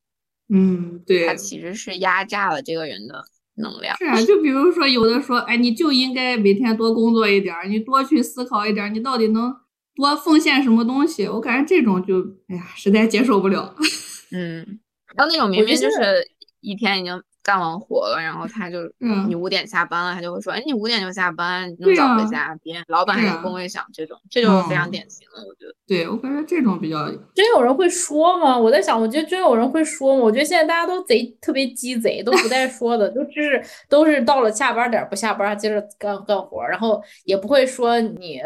[0.51, 3.23] 嗯，对，他其实是压榨了这个人的
[3.57, 3.95] 能量。
[3.99, 9.55] 是啊，就比如说有的说，哎，你就应该每天多工作一点，你多去思考一点，你到底能
[9.93, 11.27] 多奉献什么东西？
[11.27, 13.75] 我感觉这种就，哎呀，实在接受不了。
[14.33, 14.79] 嗯，
[15.15, 16.27] 然后那种明明就是
[16.61, 17.21] 一天已经。
[17.41, 18.79] 干完活了，然后他就，
[19.27, 25.73] 你五点下班了，他就会说，哎，你五点就下班，能早回家，别人老板还有工位上，这种，这就是非常典型的，我觉得。
[25.87, 27.09] 对，我感觉这种比较。
[27.33, 28.57] 真有人会说吗？
[28.57, 30.21] 我在想，我觉得真有人会说吗？
[30.21, 38.39] 我觉得现在大家都贼特别鸡贼，都不带说的，都是都是到了下班点不下班，接着干干活，然后也不会说你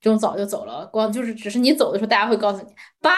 [0.00, 2.68] 这种早就走了，光就是只是你走的时候，大家会告诉你
[3.00, 3.10] 拜，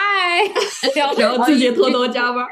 [1.17, 2.45] 然后自己偷偷加班。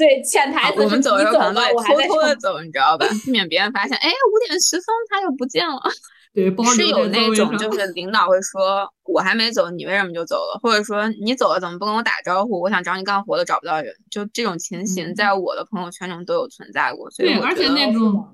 [0.00, 3.06] 对，潜台词我们走的时候可能都偷偷的走，你知道吧？
[3.22, 3.94] 避免别人发现。
[3.98, 5.78] 哎，五点十分他又不见了。
[6.32, 10.58] 对，是有那种就是领导会说，我还没走，你为什么就走了？
[10.62, 12.62] 或者说你走了怎么不跟我打招呼？
[12.62, 17.10] 我想找你干活都找不到人，就这种情形在我的朋友圈中都有存在过。
[17.18, 18.26] 对，而且那种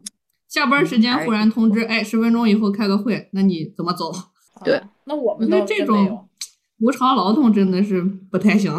[0.49, 4.13] 下班时间忽然通知，哎，十分钟以后开个会，那你怎么走？
[4.63, 6.29] 对，那我们那这种
[6.79, 8.73] 无偿劳动真的是不太行。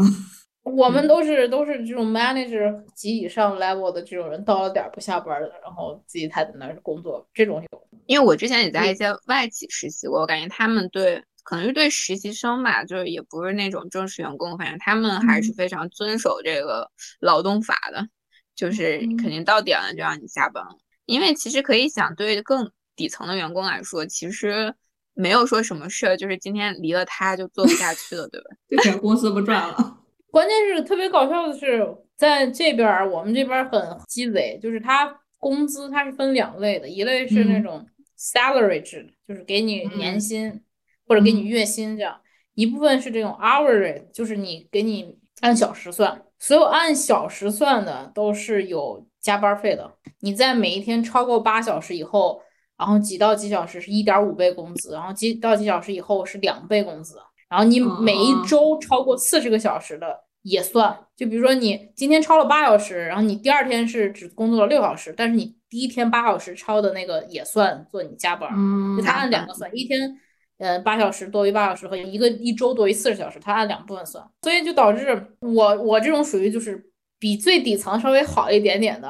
[0.75, 7.87] 我们都是都是这种 manager 级以上 level 的这种人，到了点不下班的，然后自己还在那儿工作，这种有。
[8.05, 18.07] 因为我之前也在一些外企实习过，我感觉他们对可能是对实习生吧，就是也不是那种正式员工，反正他们还是非常遵守这个劳动法的，
[18.55, 20.77] 就是肯定到点了就让你下班了。
[21.05, 24.73] 因为其实可以想，对更底层的员工来说，其实
[25.13, 28.47] 没有说什么事儿，就是今天离了他就做不下去了，对吧？
[28.69, 29.96] 这钱公司不赚了。
[30.29, 37.85] 关键是特别搞笑的是，在这边儿我们这边很鸡贼，就是他工资它是分两类的，一类是那种
[38.17, 40.61] salary 制，就是给你年薪
[41.07, 42.15] 或者给你月薪这样；
[42.55, 49.93] 一部分是这种 hourly，就是你给你按小时算，所有按小时算的都是有加班费的。
[50.19, 52.41] 你在每一天超过八小时以后，
[52.77, 57.17] 然后几到几小时是一点五倍工资，然后几到几小时以后是两倍工资。
[57.49, 60.97] 然后你每一周超过四十个小时的也算。
[61.15, 68.49] 就比如说你今天超了八小时，然后你第二天是只工作了六小时，但是你第一天八小时超的那个也算做你加班。
[68.97, 70.17] 就他按两个算，一天
[70.59, 74.23] 呃八小时多于八小时和一个一周多于四十小时，他按两部分算。
[74.41, 79.07] 所以就导致我我这种属于就是比最底层稍微好一点点的。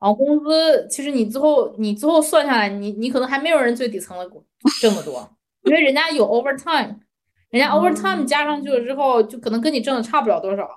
[0.00, 4.24] 然后工资其实你最后你最后算下来，你你可能还没有人最底层的
[4.80, 5.28] 挣得多，
[5.64, 6.94] 因为人家有 overtime，
[7.50, 10.68] 人家 overtime 加上去了之后，就可能跟你挣的差不了多少。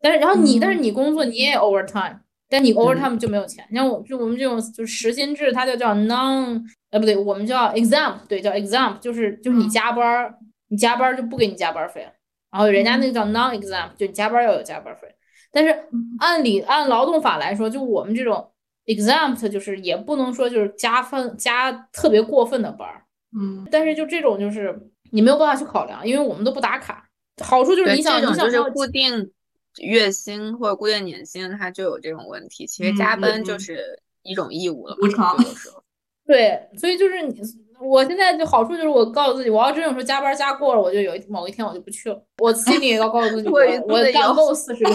[0.00, 3.66] 但是然后你但是你工作你也 overtime，但你 overtime 就没有钱。
[3.72, 10.34] 像我就我们这种就是时薪制，它就叫 non，呃不对，我们叫 exam，对，叫 exam，就是就是你加班
[10.68, 12.06] 你加班就不给你加班费。
[12.50, 15.08] 然后人家那个叫 non exam，就你加班要有加班费。
[15.52, 15.84] 但是
[16.18, 18.50] 按理按劳动法来说，就我们这种。
[18.86, 23.02] exempt 就是也不能说就是加分加特别过分的班儿，
[23.36, 24.80] 嗯，但是就这种就是
[25.12, 27.04] 你没有办法去考量，因为我们都不打卡。
[27.42, 29.30] 好处就是你想你想就是固定
[29.78, 32.66] 月薪或者固定年薪，它就有这种问题。
[32.66, 35.36] 其实加班就是一种义务了，无偿。
[36.26, 37.40] 对，所以就是你
[37.78, 42.20] 我现在就好处就是我告诉自己，我要真有时候加班加过了，我就有一某一天我就不去了。
[42.38, 44.90] 我心里也要告诉自己， 我我干够四十个，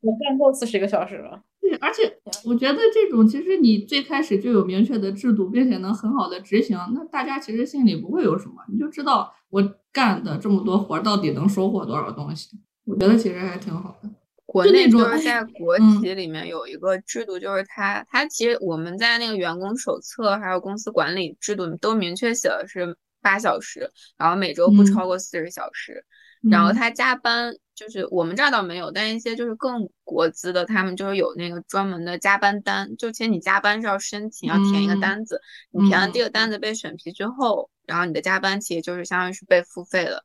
[0.00, 1.40] 我干够四十个小时了。
[1.80, 12.56] 而且我觉得这种其实你最开始就有明确的制度，并且能很好的执行，那大家其实心里不会有什么，你就知道我干的这么多活到底能收获多少东西。
[12.84, 14.10] 我觉得其实还挺好的。
[14.46, 26.04] 国内就是在国企里面有一个制度，就是它它其实我们在那个员工手册还有公司管理制度都明确写的是八小时，然后每周不超过四十小时，
[26.50, 27.54] 然后他加班。
[27.78, 32.96] 就是我们这儿倒没有，但一些就是更国资的，他们就是有那个专门的加班单。
[32.96, 35.40] 就其实你加班是要申请，要填一个单子。
[35.70, 40.24] 你填了这个单子被审批之后，然后你的加班其实就是相当于是被付费了。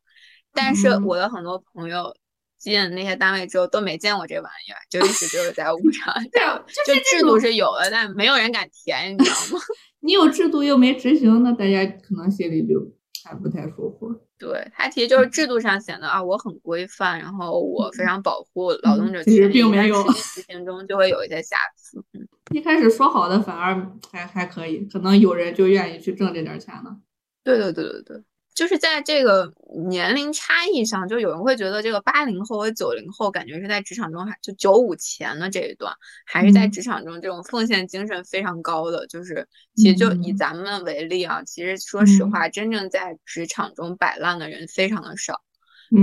[0.51, 2.15] 但是我的很多朋友
[2.57, 6.11] 进那些单位之后都没见过这玩意儿，就一直就是在无偿。
[6.31, 9.63] 对啊，就制度是有了，但没有人敢填，你知道吗？
[10.01, 12.91] 你有制度又没执行，那大家可能心里就
[13.23, 14.13] 还不太舒服。
[14.37, 22.03] 对他其实就是制度上显得啊，我很规范，然后我非常保护劳动者权益，并没有执行中就会有一些瑕疵。
[22.51, 26.97] 一开始说好的反而还还可以，可能有人就愿意去挣这点钱呢。
[27.43, 28.23] 对对对对对。
[28.53, 29.51] 就是在这个
[29.89, 35.93] 年龄差异上，就有人会觉得这个八零后和九零后感觉是在职场中还就九五前的这一段，
[36.25, 39.07] 还是在职场中这种奉献精神非常高的。
[39.07, 45.41] 就是其实就以咱们为例啊，其实说实话，真正在职场中摆烂的人非常的少。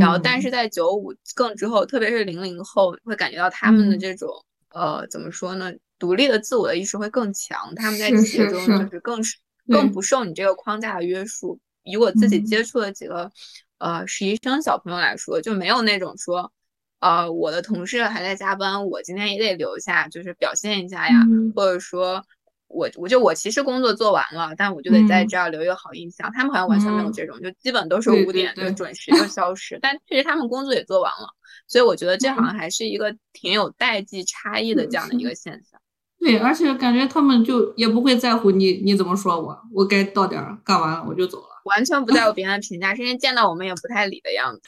[0.00, 4.28] 然后，但是在九五更之后，特别是零零后，会感觉到他们的这种
[4.72, 9.36] 呃怎么说呢，独立的自我的意识会更强，他们在企业中就是更是
[9.68, 11.58] 更不受你这个框架的约束。
[11.82, 13.30] 以我自己接触的几个，
[13.78, 16.52] 呃，实习生小朋友来说，就没有那种说，
[17.00, 21.14] 呃，我的同事还在加班，我今天也得留下，就是表现一下呀，
[21.54, 22.22] 或者说，
[22.68, 26.30] 我我就我其实工作做完了，但我就得在这儿留一个好印象。
[26.32, 29.78] 他们好像完全没有这种，就基本都是五点就准时就消失。
[29.80, 31.28] 但确实他们工作也做完了，
[31.66, 35.80] 所以我觉得这好像还是一个挺有代际差异的这样的一个现象。
[36.18, 41.49] 对，而且感觉他们就也不会在乎你你怎么说我，我该到点儿干完了我就走了。
[41.70, 44.60] 完全不在乎别人的评价， 甚至见到我们也不太理的样子，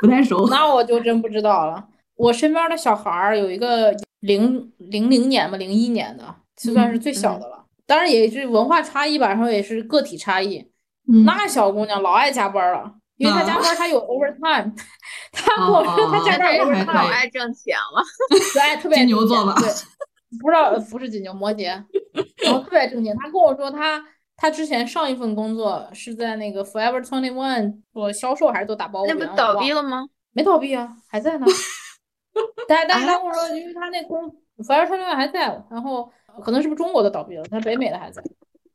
[0.00, 0.48] 不太熟。
[0.48, 1.86] 那我就真不知道了。
[2.16, 7.64] 我身边的小孩儿有一个零零零年吧，零一年的，就算是最小的了。
[7.86, 10.68] 当然也是文化差异吧，然后也是个体差异。
[11.24, 14.72] 那小姑娘老爱加班了，因为她加班她有 overtime。
[15.32, 18.02] 她跟我说她加班 overtime，老爱挣钱了，
[18.60, 19.54] 爱，特别金牛座吧？
[19.60, 19.70] 对，
[20.40, 21.66] 不知道不是金牛，摩羯，
[22.44, 23.16] 然后特别挣钱。
[23.22, 24.04] 她跟我说她。
[24.40, 29.04] 他之前上一份工作是在那个 Forever Twenty One 做销售还是做打包？
[29.04, 30.08] 那不倒闭了吗？
[30.32, 31.46] 没倒闭啊，还在呢。
[32.68, 36.08] 但但他跟我说，因为他那工 Forever Twenty One 还在，然后
[36.40, 38.22] 可能是不是中国的倒闭了，他北美的还在。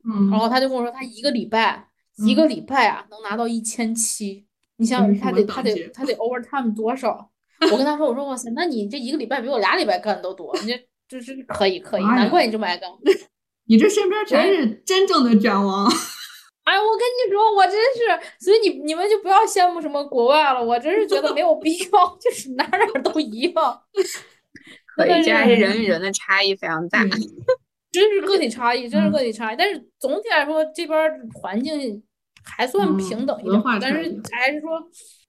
[0.06, 0.30] 嗯。
[0.30, 4.46] 然后他就跟我说，他一个礼拜一个礼拜啊，能拿到一千七。
[4.76, 7.30] 你想他得他得他得 overtime 多少？
[7.72, 12.90] 我跟他说，我说哇塞，那你这一个礼拜比我俩礼拜干的都多，你这就是可以可以，难怪你这么爱干。
[13.74, 15.88] 你这身边全是真正的卷王，
[16.64, 21.90] 哎，我跟你说，我真是，所以你你们就不要羡慕什么国外了，我真是觉得没有必要，
[22.22, 23.82] 就是哪哪都一样。
[24.96, 27.04] 可以，这还是人与人的差异非常大，
[27.92, 29.56] 真是个体差异，真是个体差异。
[29.58, 30.96] 但是总体来说，这边
[31.34, 32.04] 环境
[32.44, 34.80] 还算平等一点，但是还是说，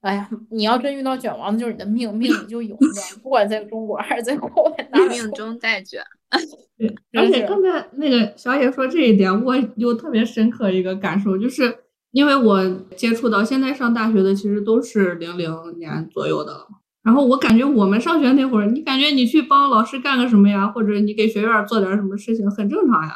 [0.01, 2.77] 哎呀，你要真遇到卷王，就是你的命，命你就有，
[3.23, 6.03] 不管在中国还是在国外，命中带卷。
[6.77, 11.73] 对，而且刚才那个小野说这一点，我有特别深刻一个感受，就是
[12.11, 12.63] 因为我
[12.95, 16.67] 接触到现在上大学的其实都是零零年左右的了，
[17.03, 23.15] 然后我感觉我们上学那会儿，你感觉你去帮老师干个什么呀，或者你给学院做点什么事情，很正常呀。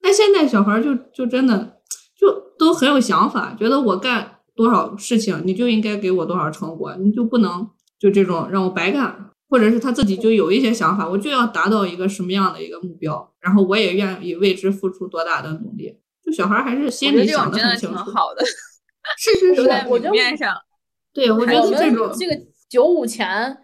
[0.00, 1.78] 但现在小孩就就真的
[2.18, 15.98] 就都很有想法，觉得我干多少事情，你就应该给我多少成果，你就不能就这种让我白干，或者是他自己就有一些想法，我就要达到一个什么样的一个目标，然后我也愿意为之付出多大的努力。
[16.22, 18.44] 就小孩还是心里想的很清楚，好的，
[19.16, 20.54] 是是 是，我觉得面上，
[21.12, 22.38] 对我觉得这种这个
[22.68, 23.56] 九五前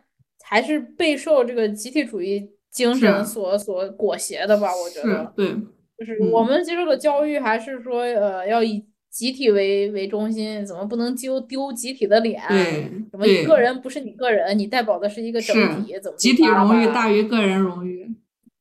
[0.43, 4.69] 还是备受这个集体主义精神所所裹挟的吧？
[4.75, 5.55] 我觉得，对，
[5.99, 12.43] 就是我们接受的教育还是说，呃，要以集体为为中心，怎么不能丢丢集体的脸？
[12.49, 15.55] 对，怎么你个人不是你个人，你代表的是一个整
[15.85, 15.97] 体？
[16.01, 18.13] 怎么集体荣誉大于个人荣誉？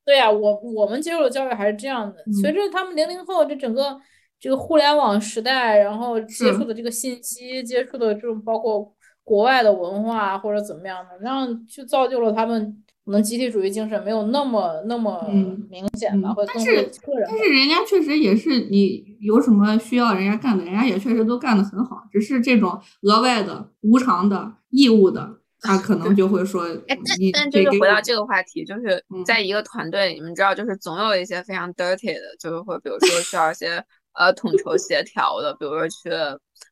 [0.05, 2.23] 对呀，我我们接受的教育还是这样的。
[2.39, 3.99] 随着他们零零后这整个
[4.39, 8.93] 这个互联网时代，然后接触的这个信息，接触的这种包括
[9.23, 15.27] 国外的文化或者怎么样的，让就造就了他们可能集体主义精神没有那么那么
[15.69, 16.91] 明显吧，会更个人。
[17.27, 25.39] 但是人家确实也是，你有什么需要人家干的，人家也确实都干得很好，只是这种额外的、无偿的、义务的。
[25.65, 33.81] 他可能就会说， 哎，但但就是回到这个话题，就是在一个团队里，你们知道，就是总有一些非常 dirty 的，就是会比如说需要一些
[34.13, 36.09] 呃统筹协调的，比如说去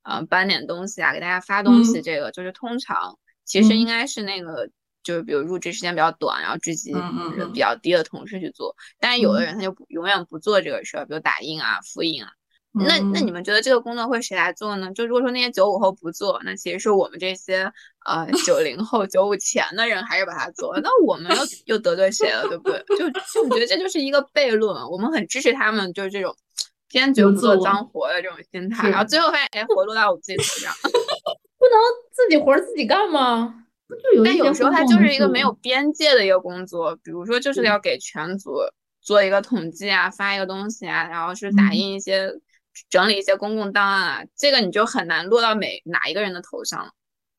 [0.04, 4.70] 呃搬点东西啊，给大家发东西，这个就是通常其实应该是那个
[5.04, 6.92] 就是比如入职时间比较短，然后职级
[7.36, 12.30] 人比较低的同事去做，但是有的人他就不永远不做这个事儿，比如打印啊、复印啊。
[12.74, 14.90] 那那你们觉得这个工作会谁来做呢？
[14.94, 17.70] 就如果说那些九五后不做，那其实是我们这些
[18.06, 22.82] 呃九零后、九五前的人还是把它做，那我们又又得罪谁了，对不对？
[22.98, 24.90] 就就我觉得这就是一个悖论。
[24.90, 26.34] 我们很支持他们，就是这种
[26.88, 30.74] 坚决不做脏活的这种心态，然后最后发现哎，活落到我们自己头上，
[31.60, 31.78] 不能
[32.14, 33.66] 自己活自己干吗？
[34.24, 38.54] 但有时候它就是一个没有边界的一个工作，比如说就是要给全组
[39.02, 42.32] 做一个统计啊，发一个东西啊，然后是打印一些。
[42.90, 46.92] 整理一些公共档案啊，这个你就很难落到每哪一个人的头上了。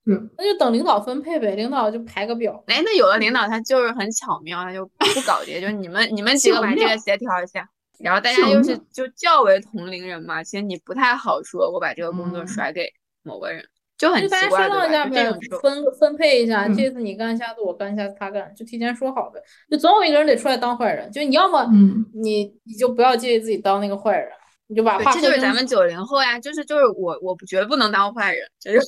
[0.05, 2.63] 嗯，那就等领导分配呗，领导就排个表。
[2.67, 7.67] 哎，那有的领导他就是很巧妙，他就不搞这些，就你们你们几个把这个协调一下，
[7.99, 12.93] 然后大家又是就较为同龄人嘛，其实你不太好说，我把这个工作甩给
[13.23, 14.49] 某个人，就很奇怪的。
[14.51, 19.41] 大家商量一下呗分分配一下，这次你干，下次我干，下次他干，就提前说好呗。
[19.71, 21.69] 就总有一个人得出来当坏人，就你要么
[22.15, 24.29] 你你就不要介意自己当那个坏人。
[24.69, 28.81] 你就把话，这就是咱们九零后呀，就是就是我，我不觉得不能当坏人，就是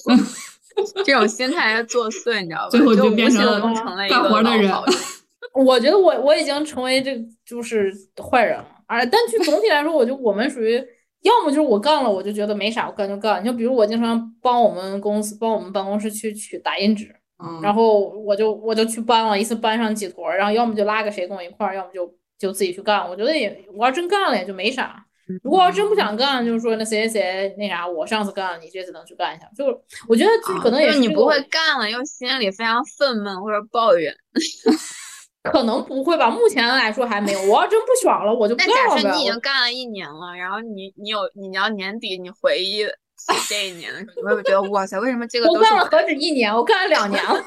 [1.04, 2.68] 这种心态要作祟，你知道吧？
[2.70, 3.60] 最后就变成了
[4.08, 4.72] 干活的人。
[5.52, 10.82] 我觉得我我已经成为这就是坏人了，而但就总体来说，我就我们属于
[11.24, 13.42] 要么就是我干了，我就觉得没啥，我干就干。
[13.42, 17.14] 你就比如我经常帮我们公司帮我们办公室去取打印纸，
[17.62, 23.08] 然后我就我就去搬了一次，搬上几坨，然后要么就拉个谁跟我一块儿，要么就就自己去干。
[23.08, 25.04] 我觉得也我要真干了也就没啥。
[25.42, 29.48] 如果要真不想干，就是说那谁谁谁那啥，我上次干了，你这次能去干一下。
[29.56, 29.64] 就
[30.06, 34.14] 我觉得就可能也是你不会干了，又心里非常愤懑或者抱怨，
[35.44, 36.28] 可能不会吧。
[36.30, 37.40] 目前来说还没有。
[37.42, 42.84] 我要真不爽了，我就不干了假设你已经干了一年了，然后你你有你要年底你回忆
[43.48, 47.40] 这一年的时候，你会不会觉得哇塞，为什么这个我干了何止一年，我干了两年了。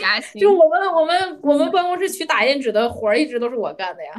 [0.00, 0.40] 加薪。
[0.40, 4.10] 就我们我们我们办公室取打印纸的活儿一直都是我干的呀。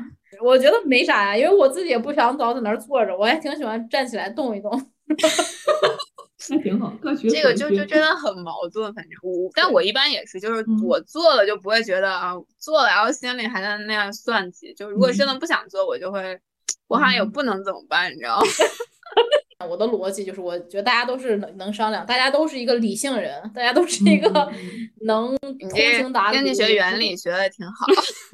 [0.44, 4.72] 我觉得没啥呀，因为我自己也不想老在那儿坐着，我还挺喜欢站起来动一动。
[6.50, 6.94] 那挺好，
[7.30, 14.74] 这个就就真的很矛盾，反正我，但我一般也是，就是我做了就不会觉得啊做了，然后心里还在那样算计。
[14.74, 16.40] 就如果真的不想做，我就会，
[16.88, 18.46] 我好像也不能怎么办，你知道吗？
[19.68, 24.30] 我的逻辑就是，我觉得大家都是能能商量，大家都是一个理性人，大家都是一个
[25.06, 26.38] 能通情达理。
[26.38, 27.86] 经济学原理学的挺好。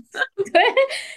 [0.52, 0.62] 对，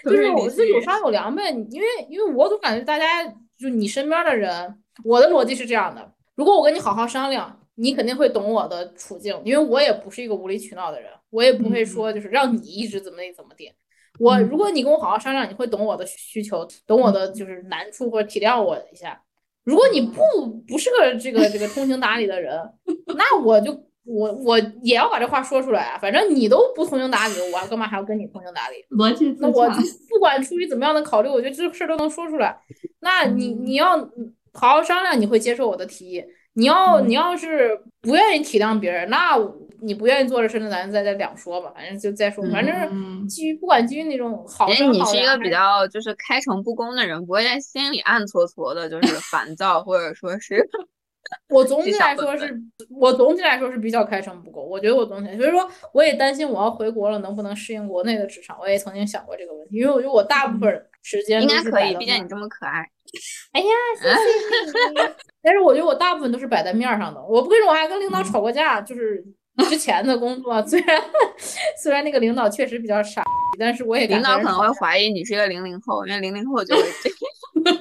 [0.05, 1.51] 就是我是有商有量呗。
[1.71, 3.25] 因为因为我总感觉大家
[3.59, 13.71] 就你身边的人，我的逻辑是这样的：如果我跟你好好商量，你肯定会懂我的处境，因为我也不是一个无理取闹的人，我也不会说就是让你一直怎么地怎么地。
[14.21, 19.21] 我如果你跟我好好商量，你会懂我的需求，懂我的就是难处或者体谅我一下。
[19.65, 22.61] 如果你不不是个这个这个通情达理的人，
[23.17, 23.73] 那我就
[24.05, 25.99] 我我也要把这话说出来啊！
[25.99, 28.77] 反正你都不通情达理，我干嘛还要跟你通情达理？
[28.91, 29.69] 逻辑那我
[30.09, 32.57] 不管出于怎么样的考虑，我觉得这事儿都能说出来。
[33.01, 33.97] 那你你要
[34.55, 36.25] 好好商量，你会接受我的提议。
[36.55, 39.37] 你要你要是不愿意体谅别人，那
[39.83, 50.65] 你不愿意做这事，那咱再再两说吧，反正就再说，反正基于不管基于那种好因为你是一个比较就是开诚布公的人，不会在心里暗搓搓的，就是烦躁或者说是。
[51.49, 52.55] 我总体来说是，
[52.91, 54.65] 我总体来说是比较开诚布公。
[54.65, 58.59] 我觉得我总体，所以说我也担心我要回国了能不能适应国内的职场。
[58.61, 62.89] 我也曾经想过这个问题，因为我觉得我大部分时间应该可以，毕竟你这么可爱。
[63.53, 63.69] 哎呀，
[64.01, 65.15] 谢谢你。
[65.43, 67.23] 但是我觉得我大部分都是摆在面上的。
[67.23, 68.81] 我不跟你说，我还跟领导吵过架。
[68.81, 69.25] 就是
[69.69, 71.03] 之前的工作， 虽然
[71.83, 73.23] 虽然那个领导确实比较傻，
[73.59, 77.79] 但是我也领导可能会怀疑你是一个零零后，因为零零后就会这样。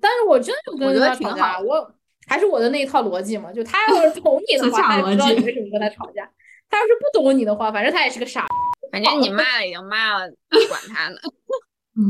[0.00, 1.92] 但是我真的跟领导吵架，我。
[2.28, 6.24] 还是我的那一套逻辑嘛，就他要是懂你的话，他也知道你为什么跟他吵架；
[6.68, 8.44] 他要是不懂你的话，反正他也是个傻。
[8.90, 10.28] 反正你骂了已经骂了，
[10.68, 11.16] 管他呢。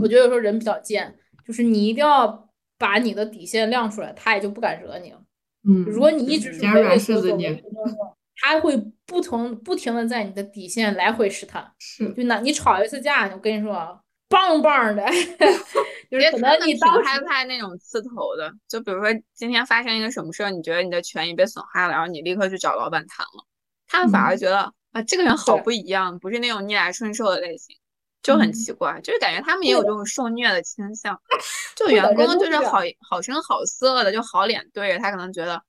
[0.03, 1.14] 我觉得有时候人比较贱，
[1.47, 5.20] 就是你一定要把你的底线亮出来，他也就不敢惹你了。
[5.68, 11.72] 嗯，如果你一直是唯唯诺诺，他会不同不停的在你的底线来回试探。
[11.78, 14.01] 是，就那你吵一次架，我跟你说。
[14.28, 15.07] 棒棒的
[16.11, 18.53] 就是可能你挺害怕那种刺头的。
[18.66, 23.47] 就比如说今天发生一个什么事儿，你觉得你的权益被损害了，然后你立刻去找老板谈了，
[23.86, 27.76] 他们反而觉得啊，这个人好不一样，不是那种逆来顺受的类型，
[28.27, 31.18] 就很奇怪，就是感觉他们也有这种受虐的倾向。
[31.74, 35.62] 就员工就是好好声好色的，就好脸对着他，可能觉得，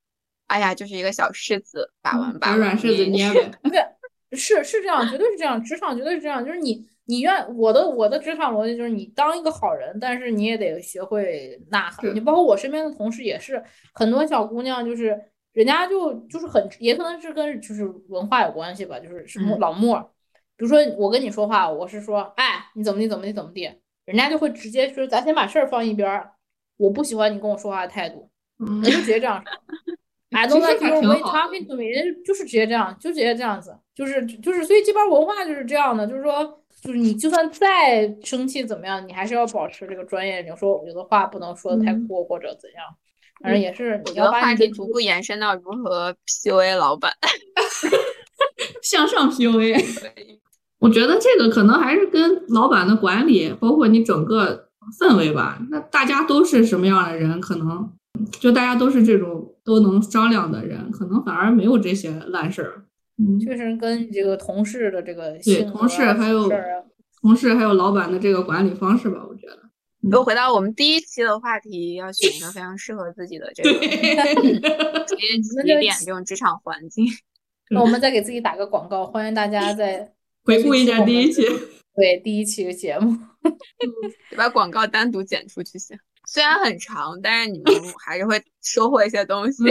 [0.47, 3.51] 哎呀，就是一个小柿子，把玩把软柿子捏呗。
[3.69, 6.87] 对，是是这样，绝对是这样，职场绝对是这样，就是你。
[7.09, 12.13] 你愿我的我的职场逻辑就是你当一个好人，但是你也得学会呐喊。
[12.13, 15.17] 你包括我身边的同事也是，很多小姑娘就是
[15.53, 20.13] 人家就就是很也可能是跟就是文化有关系吧，就是什么老莫，
[20.57, 23.71] 比如说我跟你说话，我是说哎你怎么地怎么地怎么地，
[24.05, 26.31] 人家就会直接说咱先把事儿放一边儿，
[26.77, 29.51] 我不喜欢你跟我说话的态度，人就直接这样说。
[30.31, 36.63] 哎，都在说 we talking to me，人就是直接这样，就直接这样子，就是就是所以这边文化就是这样的，就是说。
[36.79, 40.43] 就是你就算再生气怎么样，你还是要保持这个专业。
[40.43, 42.85] 你说有的话不能说的太过或者怎样，
[43.41, 47.11] 反正也是你要把话题逐步延伸到如何 PUA 老板，
[48.83, 49.83] 向上 PUA。
[50.79, 54.69] 我觉得这个可能还是跟老板的管理，包括你整个
[54.99, 55.59] 氛围吧。
[55.69, 57.91] 那大家都是什么样的人，可能
[58.39, 62.83] 就大家都是这种都能商量的人，可能反而没有这些烂事儿。
[63.17, 66.47] 嗯，确实跟这个同事的这个对同事还有
[67.21, 69.57] 同事还有老板的这个管理方式吧，我觉得。
[70.11, 77.05] 又回到我们第一期的话题，要选一个非常适合自己的这个职业起点，这种职场环境。
[77.71, 80.13] 那我们再给自己打个广告，欢迎大家再
[80.47, 81.41] 回顾一下第一期，
[81.93, 83.17] 对第一期的节目，
[84.37, 85.99] 把广告单独剪出去行。
[86.25, 87.65] 虽然很长，但是你们
[88.05, 89.63] 还是会收获一些东西。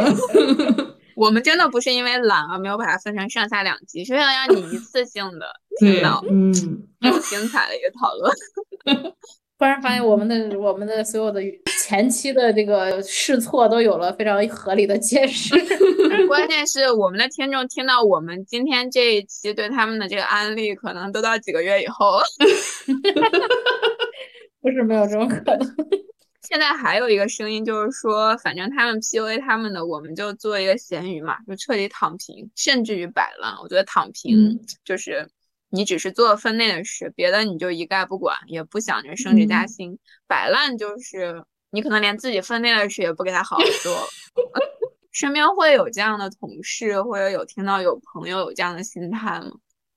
[1.17, 5.47] 我们真的不是因为懒而没有把它分成上下两集，是为了让你一次性的
[5.81, 9.15] 听到嗯精彩的一个讨论。
[9.59, 11.41] 突然发现我们的我们的所有的
[11.83, 15.55] 前期的这个试错都有了非常合理的解释。
[16.29, 22.19] 关键是我们的听众听到我们今天这一期对他们的这个案例，可能都到几个月以后。
[24.61, 25.77] 不是没有这种可能。
[26.43, 33.55] 现在还有一个声音，就是说，反正他们 PUA 他们的，我们就做一个咸鱼嘛，就彻底躺平，甚至于摆烂。
[33.63, 35.27] 我觉得躺平就是
[35.77, 39.99] 你只是做分内的事，别的你就一概不管，也不想着升职加薪。
[40.27, 43.95] 摆烂就是你可能连自己分内的事也不给他好好做。
[45.13, 49.53] 身边会有这样的同事，或者有听到有朋友有这样的心态吗？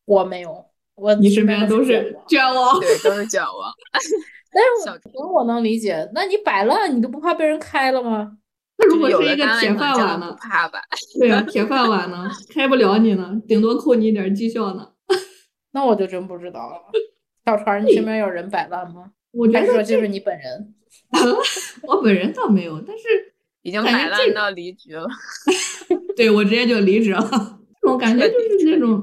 [0.05, 0.65] 我没有，
[0.95, 3.73] 我你身边都是卷王，对，都是卷王。
[4.51, 4.63] 但
[4.93, 8.37] 是我我能理解，那你摆烂，你都不怕被人开了吗？
[8.77, 10.31] 那如果是一个铁饭碗呢？
[10.31, 10.79] 不怕吧？
[11.19, 12.29] 对呀，铁饭碗呢？
[12.53, 14.89] 开不了你呢，顶多扣你一点绩效呢。
[15.71, 16.81] 那我就真不知道了。
[17.45, 19.11] 小川，你身边有人摆烂吗？
[19.31, 20.73] 我觉得说就是你本人。
[21.83, 23.03] 我本人倒没有，但是
[23.61, 25.07] 已经摆烂到离职了。
[26.17, 27.21] 对，我直接就离职了。
[27.81, 29.01] 这种感觉就是那种。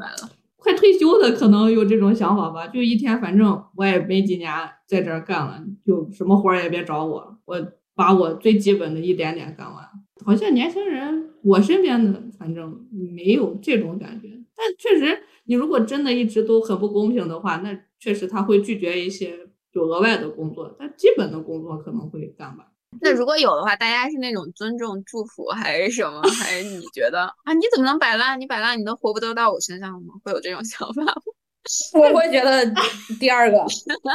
[0.57, 4.51] 快退休的可能有这种想法吧，就一天反正我也没几年
[4.85, 9.85] 在这儿干了，就什么活儿也别找我，我把我最基本的一点点干完。
[10.25, 14.31] 好像年轻人，我身边的反正没有这种感觉。
[14.57, 19.39] 但确实，你如果真的一直都很不公平的话，那确实他会拒绝一些
[19.73, 22.67] 就额外的工作，但基本的工作可能会干吧。
[23.01, 26.23] 那如果有的话，大家是那种尊重、祝福，还是什么？
[26.41, 27.53] 还是你觉得啊？
[27.53, 28.41] 你怎么能摆烂？
[28.41, 30.15] 你摆烂，你的活不都到我身上了吗？
[30.25, 31.13] 会有这种想法吗？
[31.95, 32.65] 我会觉得
[33.19, 33.59] 第二个，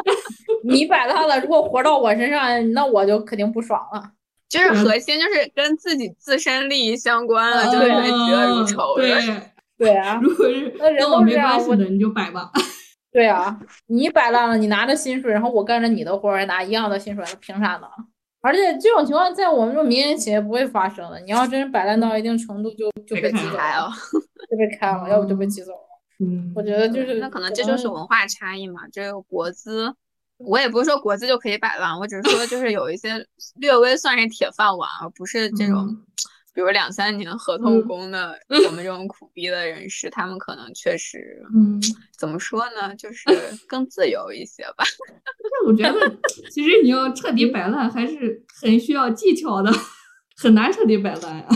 [0.64, 4.12] 你摆烂了，如果活到我身上，那我就肯定不爽了。
[4.48, 8.96] 就是核心就是跟自己自身利益相关了，就会觉得如仇。
[8.96, 9.12] 对，
[9.82, 12.52] 对啊，如果是 跟我没关系的，你就摆吧。
[13.12, 17.88] 对啊，你摆烂了，你拿着薪水，然后我干着你的活儿，拿一样的薪水，那凭啥呢？
[18.42, 21.20] 而且这种情况在我们这种民营企业不会发生的。
[21.22, 23.90] 你要真是摆烂到一定程度，就就被挤走了，
[24.52, 25.80] 就被开了，要不就被挤走了。
[26.20, 28.82] 嗯，我觉得就是那可能这就是文化差异嘛。
[28.92, 29.92] 这个国资，
[30.38, 33.26] 我也不是说国资就可以摆烂，我只是说就是有一些
[33.56, 35.98] 略微算是铁饭碗，而不是这种。
[36.54, 38.38] 比如两三年合同工的，
[38.68, 41.82] 我们这种苦逼的人士，他们可能确实，嗯，
[42.18, 43.24] 怎么说呢，就是
[43.68, 44.84] 更自由一些吧。
[45.18, 46.18] 但我觉得，
[46.52, 49.72] 其实你要彻底摆烂，还是很需要技巧的，
[50.38, 51.48] 很难彻底摆烂呀。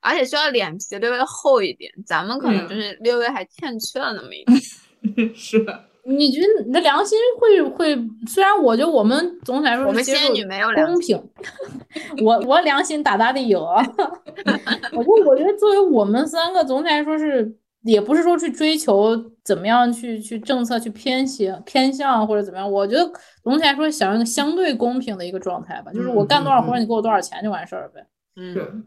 [0.00, 5.34] 而且需要脸皮略微厚一点，咱们可能就是略微还欠缺了那么一点。
[5.34, 5.87] 是的。
[6.08, 7.94] 你觉得你的良心会会？
[8.26, 11.22] 虽然我觉得我们总体来说，我们仙女没有公平。
[12.24, 13.60] 我我良心大大的有。
[13.60, 22.70] 我 就我觉得作为我们三个，总体来说是，也不是说去追求怎么样去去政策去偏向偏向或者怎么样。
[22.70, 23.10] 我觉得
[23.42, 28.00] 总体来说想要一个相对公平的一个状态吧，就是我干多少活，你给我多少钱就完事儿呗。
[28.00, 28.06] 嗯，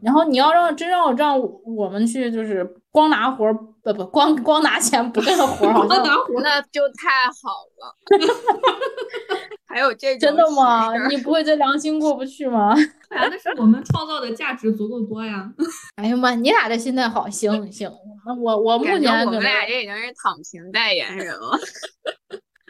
[0.02, 7.96] 然后你要让真让我让我们去，就是光拿活儿，不不光光拿钱不干活儿，光拿活那就太好了。
[9.66, 10.92] 还有这种真的吗？
[11.08, 12.74] 你不会这良心过不去吗？
[13.08, 15.50] 那是我们创造的价值足够多呀。
[15.96, 17.90] 哎呀妈，你俩这心态好，行行，
[18.26, 21.58] 那我我目前我们俩这已经是躺平代言人了。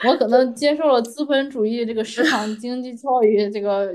[0.07, 3.93] 我可能接受了资本主义这个市场 经济教育，这个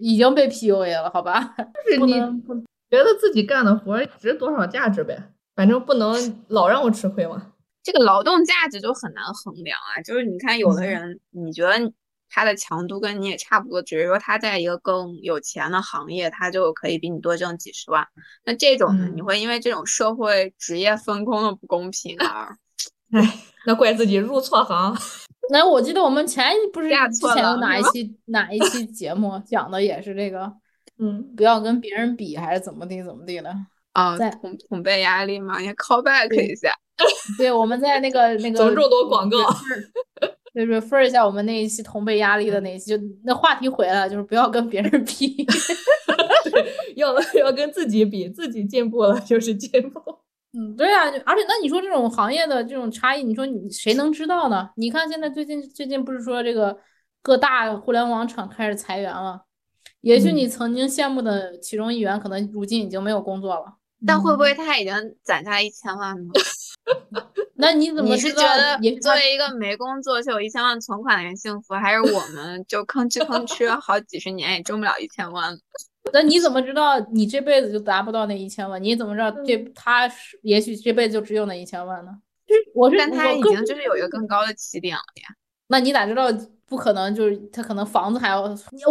[0.00, 1.54] 已经被 PUA 了，好吧？
[1.84, 2.12] 就是你
[2.90, 7.52] 觉得自己干的活值多少价值呗，反正不能老让我吃亏嘛。
[7.82, 10.02] 这个劳动价值就很难衡量啊。
[10.02, 11.92] 就是你看，有的人你觉得
[12.28, 18.06] 他的强度跟你也差不多，只是说他在一个更有钱的行业，他就可以比你多挣几十万。
[18.44, 22.56] 那这种呢，你会因为这种社会职业分工的不公平而，
[23.12, 24.96] 哎，那怪自己入错行。
[25.50, 30.52] 那我记得我们前不是之前有哪一期哪一期节目讲的也是这个，
[30.98, 33.54] 嗯，不要跟别人比还是怎么地怎么地的
[33.92, 34.16] 啊？
[34.16, 36.72] 在同同辈压力嘛，也 call back 一下。
[37.38, 39.38] 对，我们在那个那个么这么多广告，
[40.54, 45.46] 对 refer 一下我们那一期同辈压力的那一期，就那话题回来了，就是不要跟别人比，
[46.96, 50.00] 要要跟自己比，自己进步了就是进步。
[50.58, 54.70] 嗯，对啊，而且那你说这种行业的这种差异，你说你谁能知道呢？
[54.76, 56.78] 你看现在最近最近不是说这个
[57.20, 59.42] 各大互联网厂开始裁员了，
[60.00, 63.76] 也许你曾经羡慕的其中一员，可能如今已经没有工作了。
[64.06, 66.30] 但会不会他已经攒下一千万呢？
[67.56, 75.58] 那你怎么你是觉得作为一个没工作却有一千万存款的人幸福，还是我们就吭哧吭哧 好几十年也挣不了一千万？
[76.12, 78.82] 那你怎么知道你这辈子就达不到那一千万？
[78.82, 82.10] 你怎么知道这他是也许这辈子就只有那一千万呢？
[82.46, 85.28] 就是我是，但他已经就是有一个更高的起点了呀。
[85.68, 86.26] 那你咋知道
[86.64, 87.14] 不可能？
[87.14, 88.42] 就是他可能房子还要，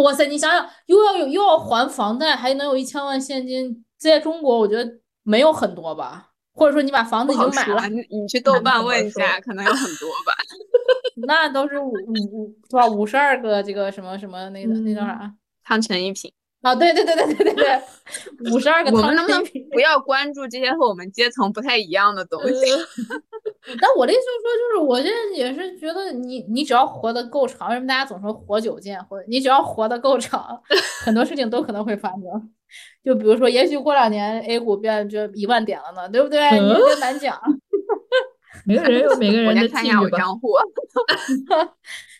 [0.02, 0.26] 哇塞！
[0.26, 6.32] 你想想，又要有又要还房贷，还能有一千万现金，在中国我觉得没有很多吧？
[6.52, 10.32] 或者说你把房子已经买了，你你去豆瓣问一下，可能有很多吧？
[11.26, 12.86] 那都是五五是吧？
[12.86, 15.34] 五十二个这个什么什么那个那叫啥？
[15.64, 16.32] 汤臣一品。
[16.66, 17.80] 啊，对对对对对对对，
[18.52, 18.90] 五十二个。
[18.90, 19.40] 我们能不能
[19.70, 22.54] 不要关注这些和我们阶层不太一样的东西？
[23.80, 29.02] 但我的意思就是说，就是我现在也是觉得，你你只要活得够长，为什么大家总说活久见？
[29.04, 30.60] 或者你只要活得够长，
[31.04, 32.20] 很多事情都可能会发生。
[33.04, 36.50] 就比如说，也许过两年 A 股变就一万点了呢，对不对？
[36.58, 37.40] 你有点难讲。
[38.64, 40.48] 每个人有每个人的参与账户。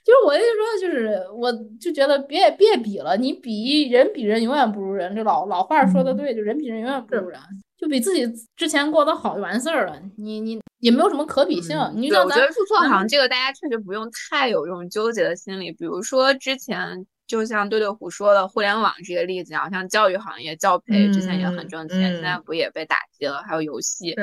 [0.07, 5.12] 就是我意思说，就是我就觉得别别比了，你比人比人永远不如人。
[5.16, 7.40] 这老老话说的对，就人比人永远不如人，
[7.76, 10.00] 就比自己之前过得好就完事儿了。
[10.16, 11.76] 你你也没有什么可比性。
[11.96, 15.72] 你我觉得入错行这个大家确实不用太有这种纠结的心理。
[15.72, 23.42] 比如说之前就像对对虎说的互联网这个例子好，像教育行业教培之前也很挣钱，现在不也被打击了？
[23.42, 24.14] 还有游戏，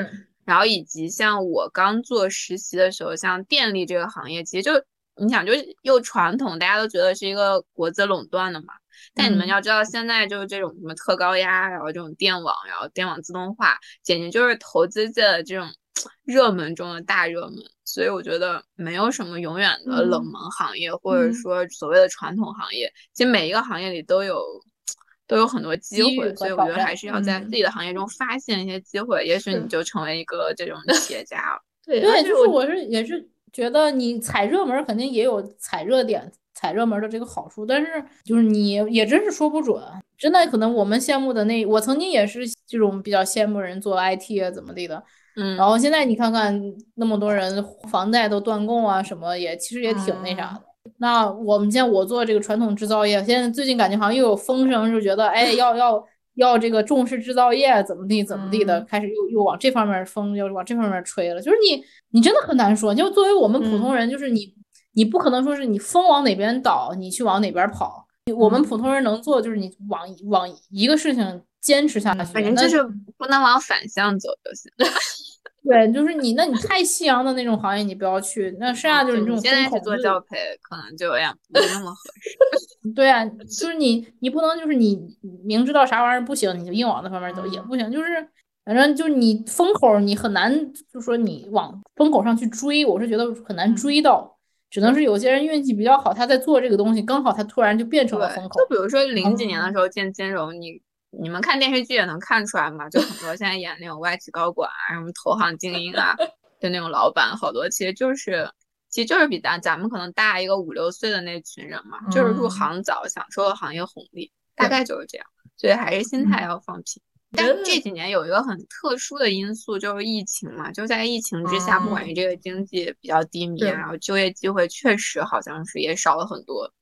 [0.46, 4.82] 然后以及像我刚做实习的时候，像电力这个行业，其实就。
[5.16, 8.74] 你想，就是又传统，大家都觉得是一个国资垄断的嘛。
[9.14, 15.68] 但你们要知道，现在就是这种什么特高压，然后这种电网，然后电网自动化，简直就是投资界的这种
[16.24, 17.54] 热门中的大热门。
[17.84, 24.42] 所以我觉得没有什么永远的冷门行业，或者说所谓的传统行业，其实每一个行业里都有
[25.28, 26.34] 都有很多机会。
[26.34, 31.60] 所以我觉得还是要在自己的行业中发现一些机会，也许你就成为一个这种企业家了。
[31.84, 33.28] 对，就是我是也是。
[33.54, 39.80] 觉得你踩热门肯定也有踩热点、踩热门的这个好处，但是就是你也真是说不准，
[40.18, 45.02] 真的可能我们羡慕的那，我曾经也是这种比较羡慕人做 IT 啊怎么地的，
[45.36, 46.60] 嗯，然后现在你看看
[46.96, 50.62] 那么多人房贷都断供啊，什么也其实也挺那啥的。
[50.98, 61.40] 那我们现在我做这个传统制造业，现在最近感觉好像又有风声，就觉得哎要要要这个重视制造业，怎么地怎么地的，开始又又往这方面风，又往这方面吹了。
[61.40, 64.54] 就是你你真的很难说，就作为我们普通人，就是你
[64.92, 68.06] 你不可能说是你风往哪边倒，你去往哪边跑。
[68.36, 72.82] 我们普通人能做就是你往往一个事情坚持下去，反正就是
[73.18, 74.70] 不能往反向走就行。
[75.66, 78.54] 对，就是你，那你太夕阳的那种行业，你不要去。
[78.60, 82.92] 那剩下就是你这种现在去做教培，可能就有点不那么合适。
[82.94, 87.90] 对啊，就是你，你不能就是你明知道啥玩意儿不行，你就硬往那方面走也不行。
[87.90, 88.28] 就是
[88.66, 90.54] 反正就是你风口，你很难
[90.92, 94.36] 就说你往风口上去追，我是觉得很难追到，
[94.68, 98.60] 只能是有些人运气比较好，他在做这个东西，刚好他突然就变成了风口。
[98.60, 100.82] 就比如说零几年的时候建金融，你。
[101.20, 106.14] 你们看电视剧也能看出来嘛，就很多现在演那种外企高管啊，什么投行精英啊，
[106.60, 108.50] 就那种老板，好多其实就是，
[108.88, 115.26] 其实就是比咱咱们可能大一个五六岁的那群人嘛，就是入行早，享受了行业红利，大概就是这样。
[115.56, 117.02] 所以还是心态要放平。
[117.36, 126.72] 但这几年有一个很特殊的因素，就是疫情嘛，就在疫情之下，不管是这个经济比较低迷，然后就业机会确实好像是也少了很多。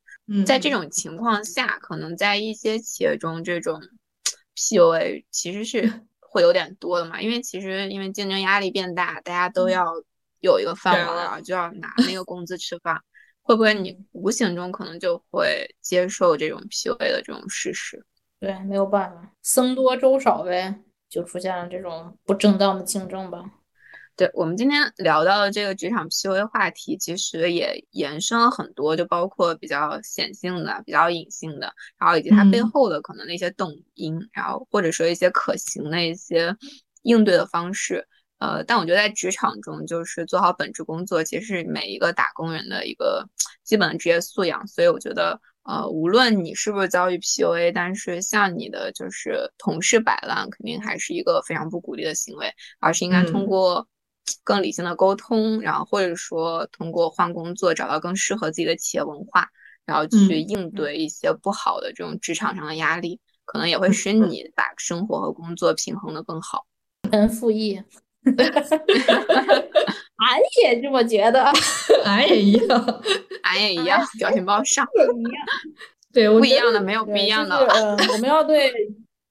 [0.46, 3.80] 在这种情况下，可能在一些企业中，这种。
[4.62, 9.84] PUA 其实是 会有点多的嘛，因为其实因为竞争压力变大，大家都要
[10.40, 12.96] 有一个饭碗啊，就要拿那个工资吃饭，
[13.42, 18.04] 会不会你无形中可能就会接受这种 PUA 的这种事实？
[18.40, 20.74] 对，没有办法，僧多粥少呗，
[21.08, 23.44] 就出现了这种不正当的竞争吧。
[24.14, 36.54] 对我们今天聊到的这个职场 PUA 话题，其实也延伸了很多，就包括比较显性的、比较隐性的，然后以及它背后的可能的一些动因，然后或者说一些可行的一些
[37.02, 38.06] 应对的方式。
[38.38, 43.26] 呃，但我觉得在职场中，就是做好本职工作，其实是每一个打工人的一个
[43.64, 44.66] 基本的职业素养。
[44.66, 53.88] 所以我觉得，呃，无论你是不是遭遇 PUA，但是像你的就是同事摆烂，肯定还是一个非常不鼓励的行为，而是应该通过。
[54.44, 59.48] 更理性的沟通，然后或者说通过换工作找到更适合自己的企业文化，
[59.86, 66.66] 然后去应对一些不好的这种职场上的压力，可能也会使你把生活和工作平衡的更好。
[67.10, 67.82] 嗯复议，
[68.24, 68.36] 俺
[70.62, 71.44] 也这么觉得，
[72.04, 73.02] 俺也一样，
[73.42, 74.86] 俺也一样，表情包上，
[76.12, 78.72] 对，不一样的没有不一样的了，我们要对。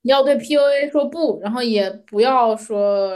[0.02, 3.10] 要对 PUA 说不，然后也不要说。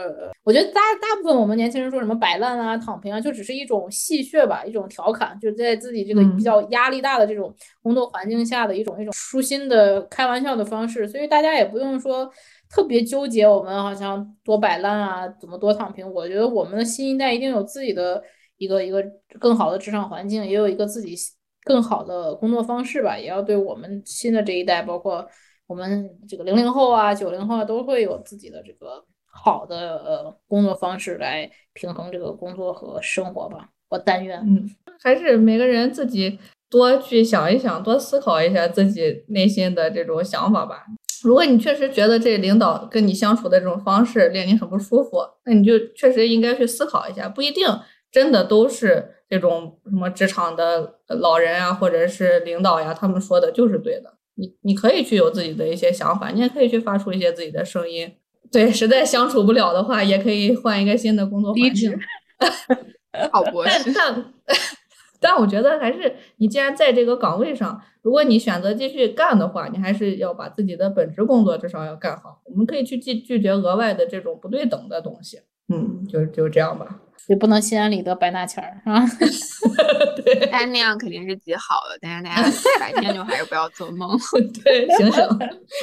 [0.45, 11.09] 我觉得大大部分我们年轻人说什么摆烂啊、躺平啊，就只是一种戏谑吧，一种调侃，就在自己这个比较压力大的这种工作环境下的一种一种舒心的开玩笑的方式。
[11.09, 12.31] 所以大家也不用说
[12.71, 16.09] 特别纠结，我们好像多摆烂啊，怎么多躺平。
[16.13, 18.23] 我觉得我们的新一代一定有自己的
[18.59, 19.05] 一个一个
[19.41, 21.17] 更好的职场环境，也有一个自己
[21.65, 23.19] 更好的工作方式吧。
[23.19, 25.29] 也要对我们新的这一代，包括。
[25.67, 33.69] 我们这个零零后啊、九零后啊，都会有自己的这个好的呃工作方式来平衡这个工作和生活吧。
[33.89, 34.69] 我但愿，嗯，
[35.03, 36.39] 还是每个人自己
[36.69, 40.85] 多去想一想，多思考一下自己内心的这种想法吧。
[41.23, 47.67] 如果你确实觉得这领导跟你相处的这种方式令你很不舒服，那你就确实应该去思考一下，不一定
[48.11, 54.16] 真的都是这种什么职场的老人啊，或者是领导呀，他们说的就是对的。
[54.37, 58.11] 你你可以去有自己的一些想法，你也可以去发出一些自己的声音。
[58.53, 61.99] 对，实在相处不了的话，也可以换一个新的工作环境。
[63.33, 63.93] 好博士。
[63.93, 64.33] 但
[65.19, 72.41] 但我觉得还是，你既然在这个岗位上，如果你选择继续干的话，你还是要把自己的本职工作至少要干好。
[72.45, 75.41] 我们可以去拒拒绝额外的这种不对等的东西。
[75.69, 77.01] 嗯，就就这样吧。
[77.29, 79.77] 也不能心安理得白拿钱儿，是吧？
[80.25, 81.99] 对，但那样肯定是极好的。
[82.01, 84.17] 但是大家 白天就还是不要做梦。
[84.63, 85.23] 对，醒醒，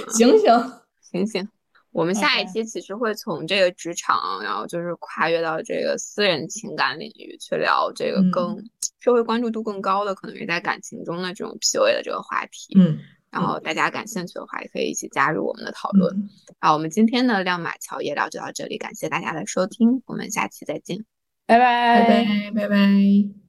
[0.10, 0.72] 醒醒，
[1.12, 1.50] 醒醒。
[1.92, 8.58] 我们下一期其实会从这个职场，然后就是跨越到这个私人情感领域去聊这个更
[9.00, 12.74] 社会关注度更高的，可能是在感情中的这种 PUA 的这个话题。
[12.78, 12.98] 嗯。
[13.30, 16.30] 然后大家感兴趣的话，也可以一起加入我们的讨论。
[16.60, 21.13] 好，我们今天的亮马桥夜聊就到这里，感谢大家的收听，我们下期再见。
[21.46, 23.34] 拜拜拜拜拜。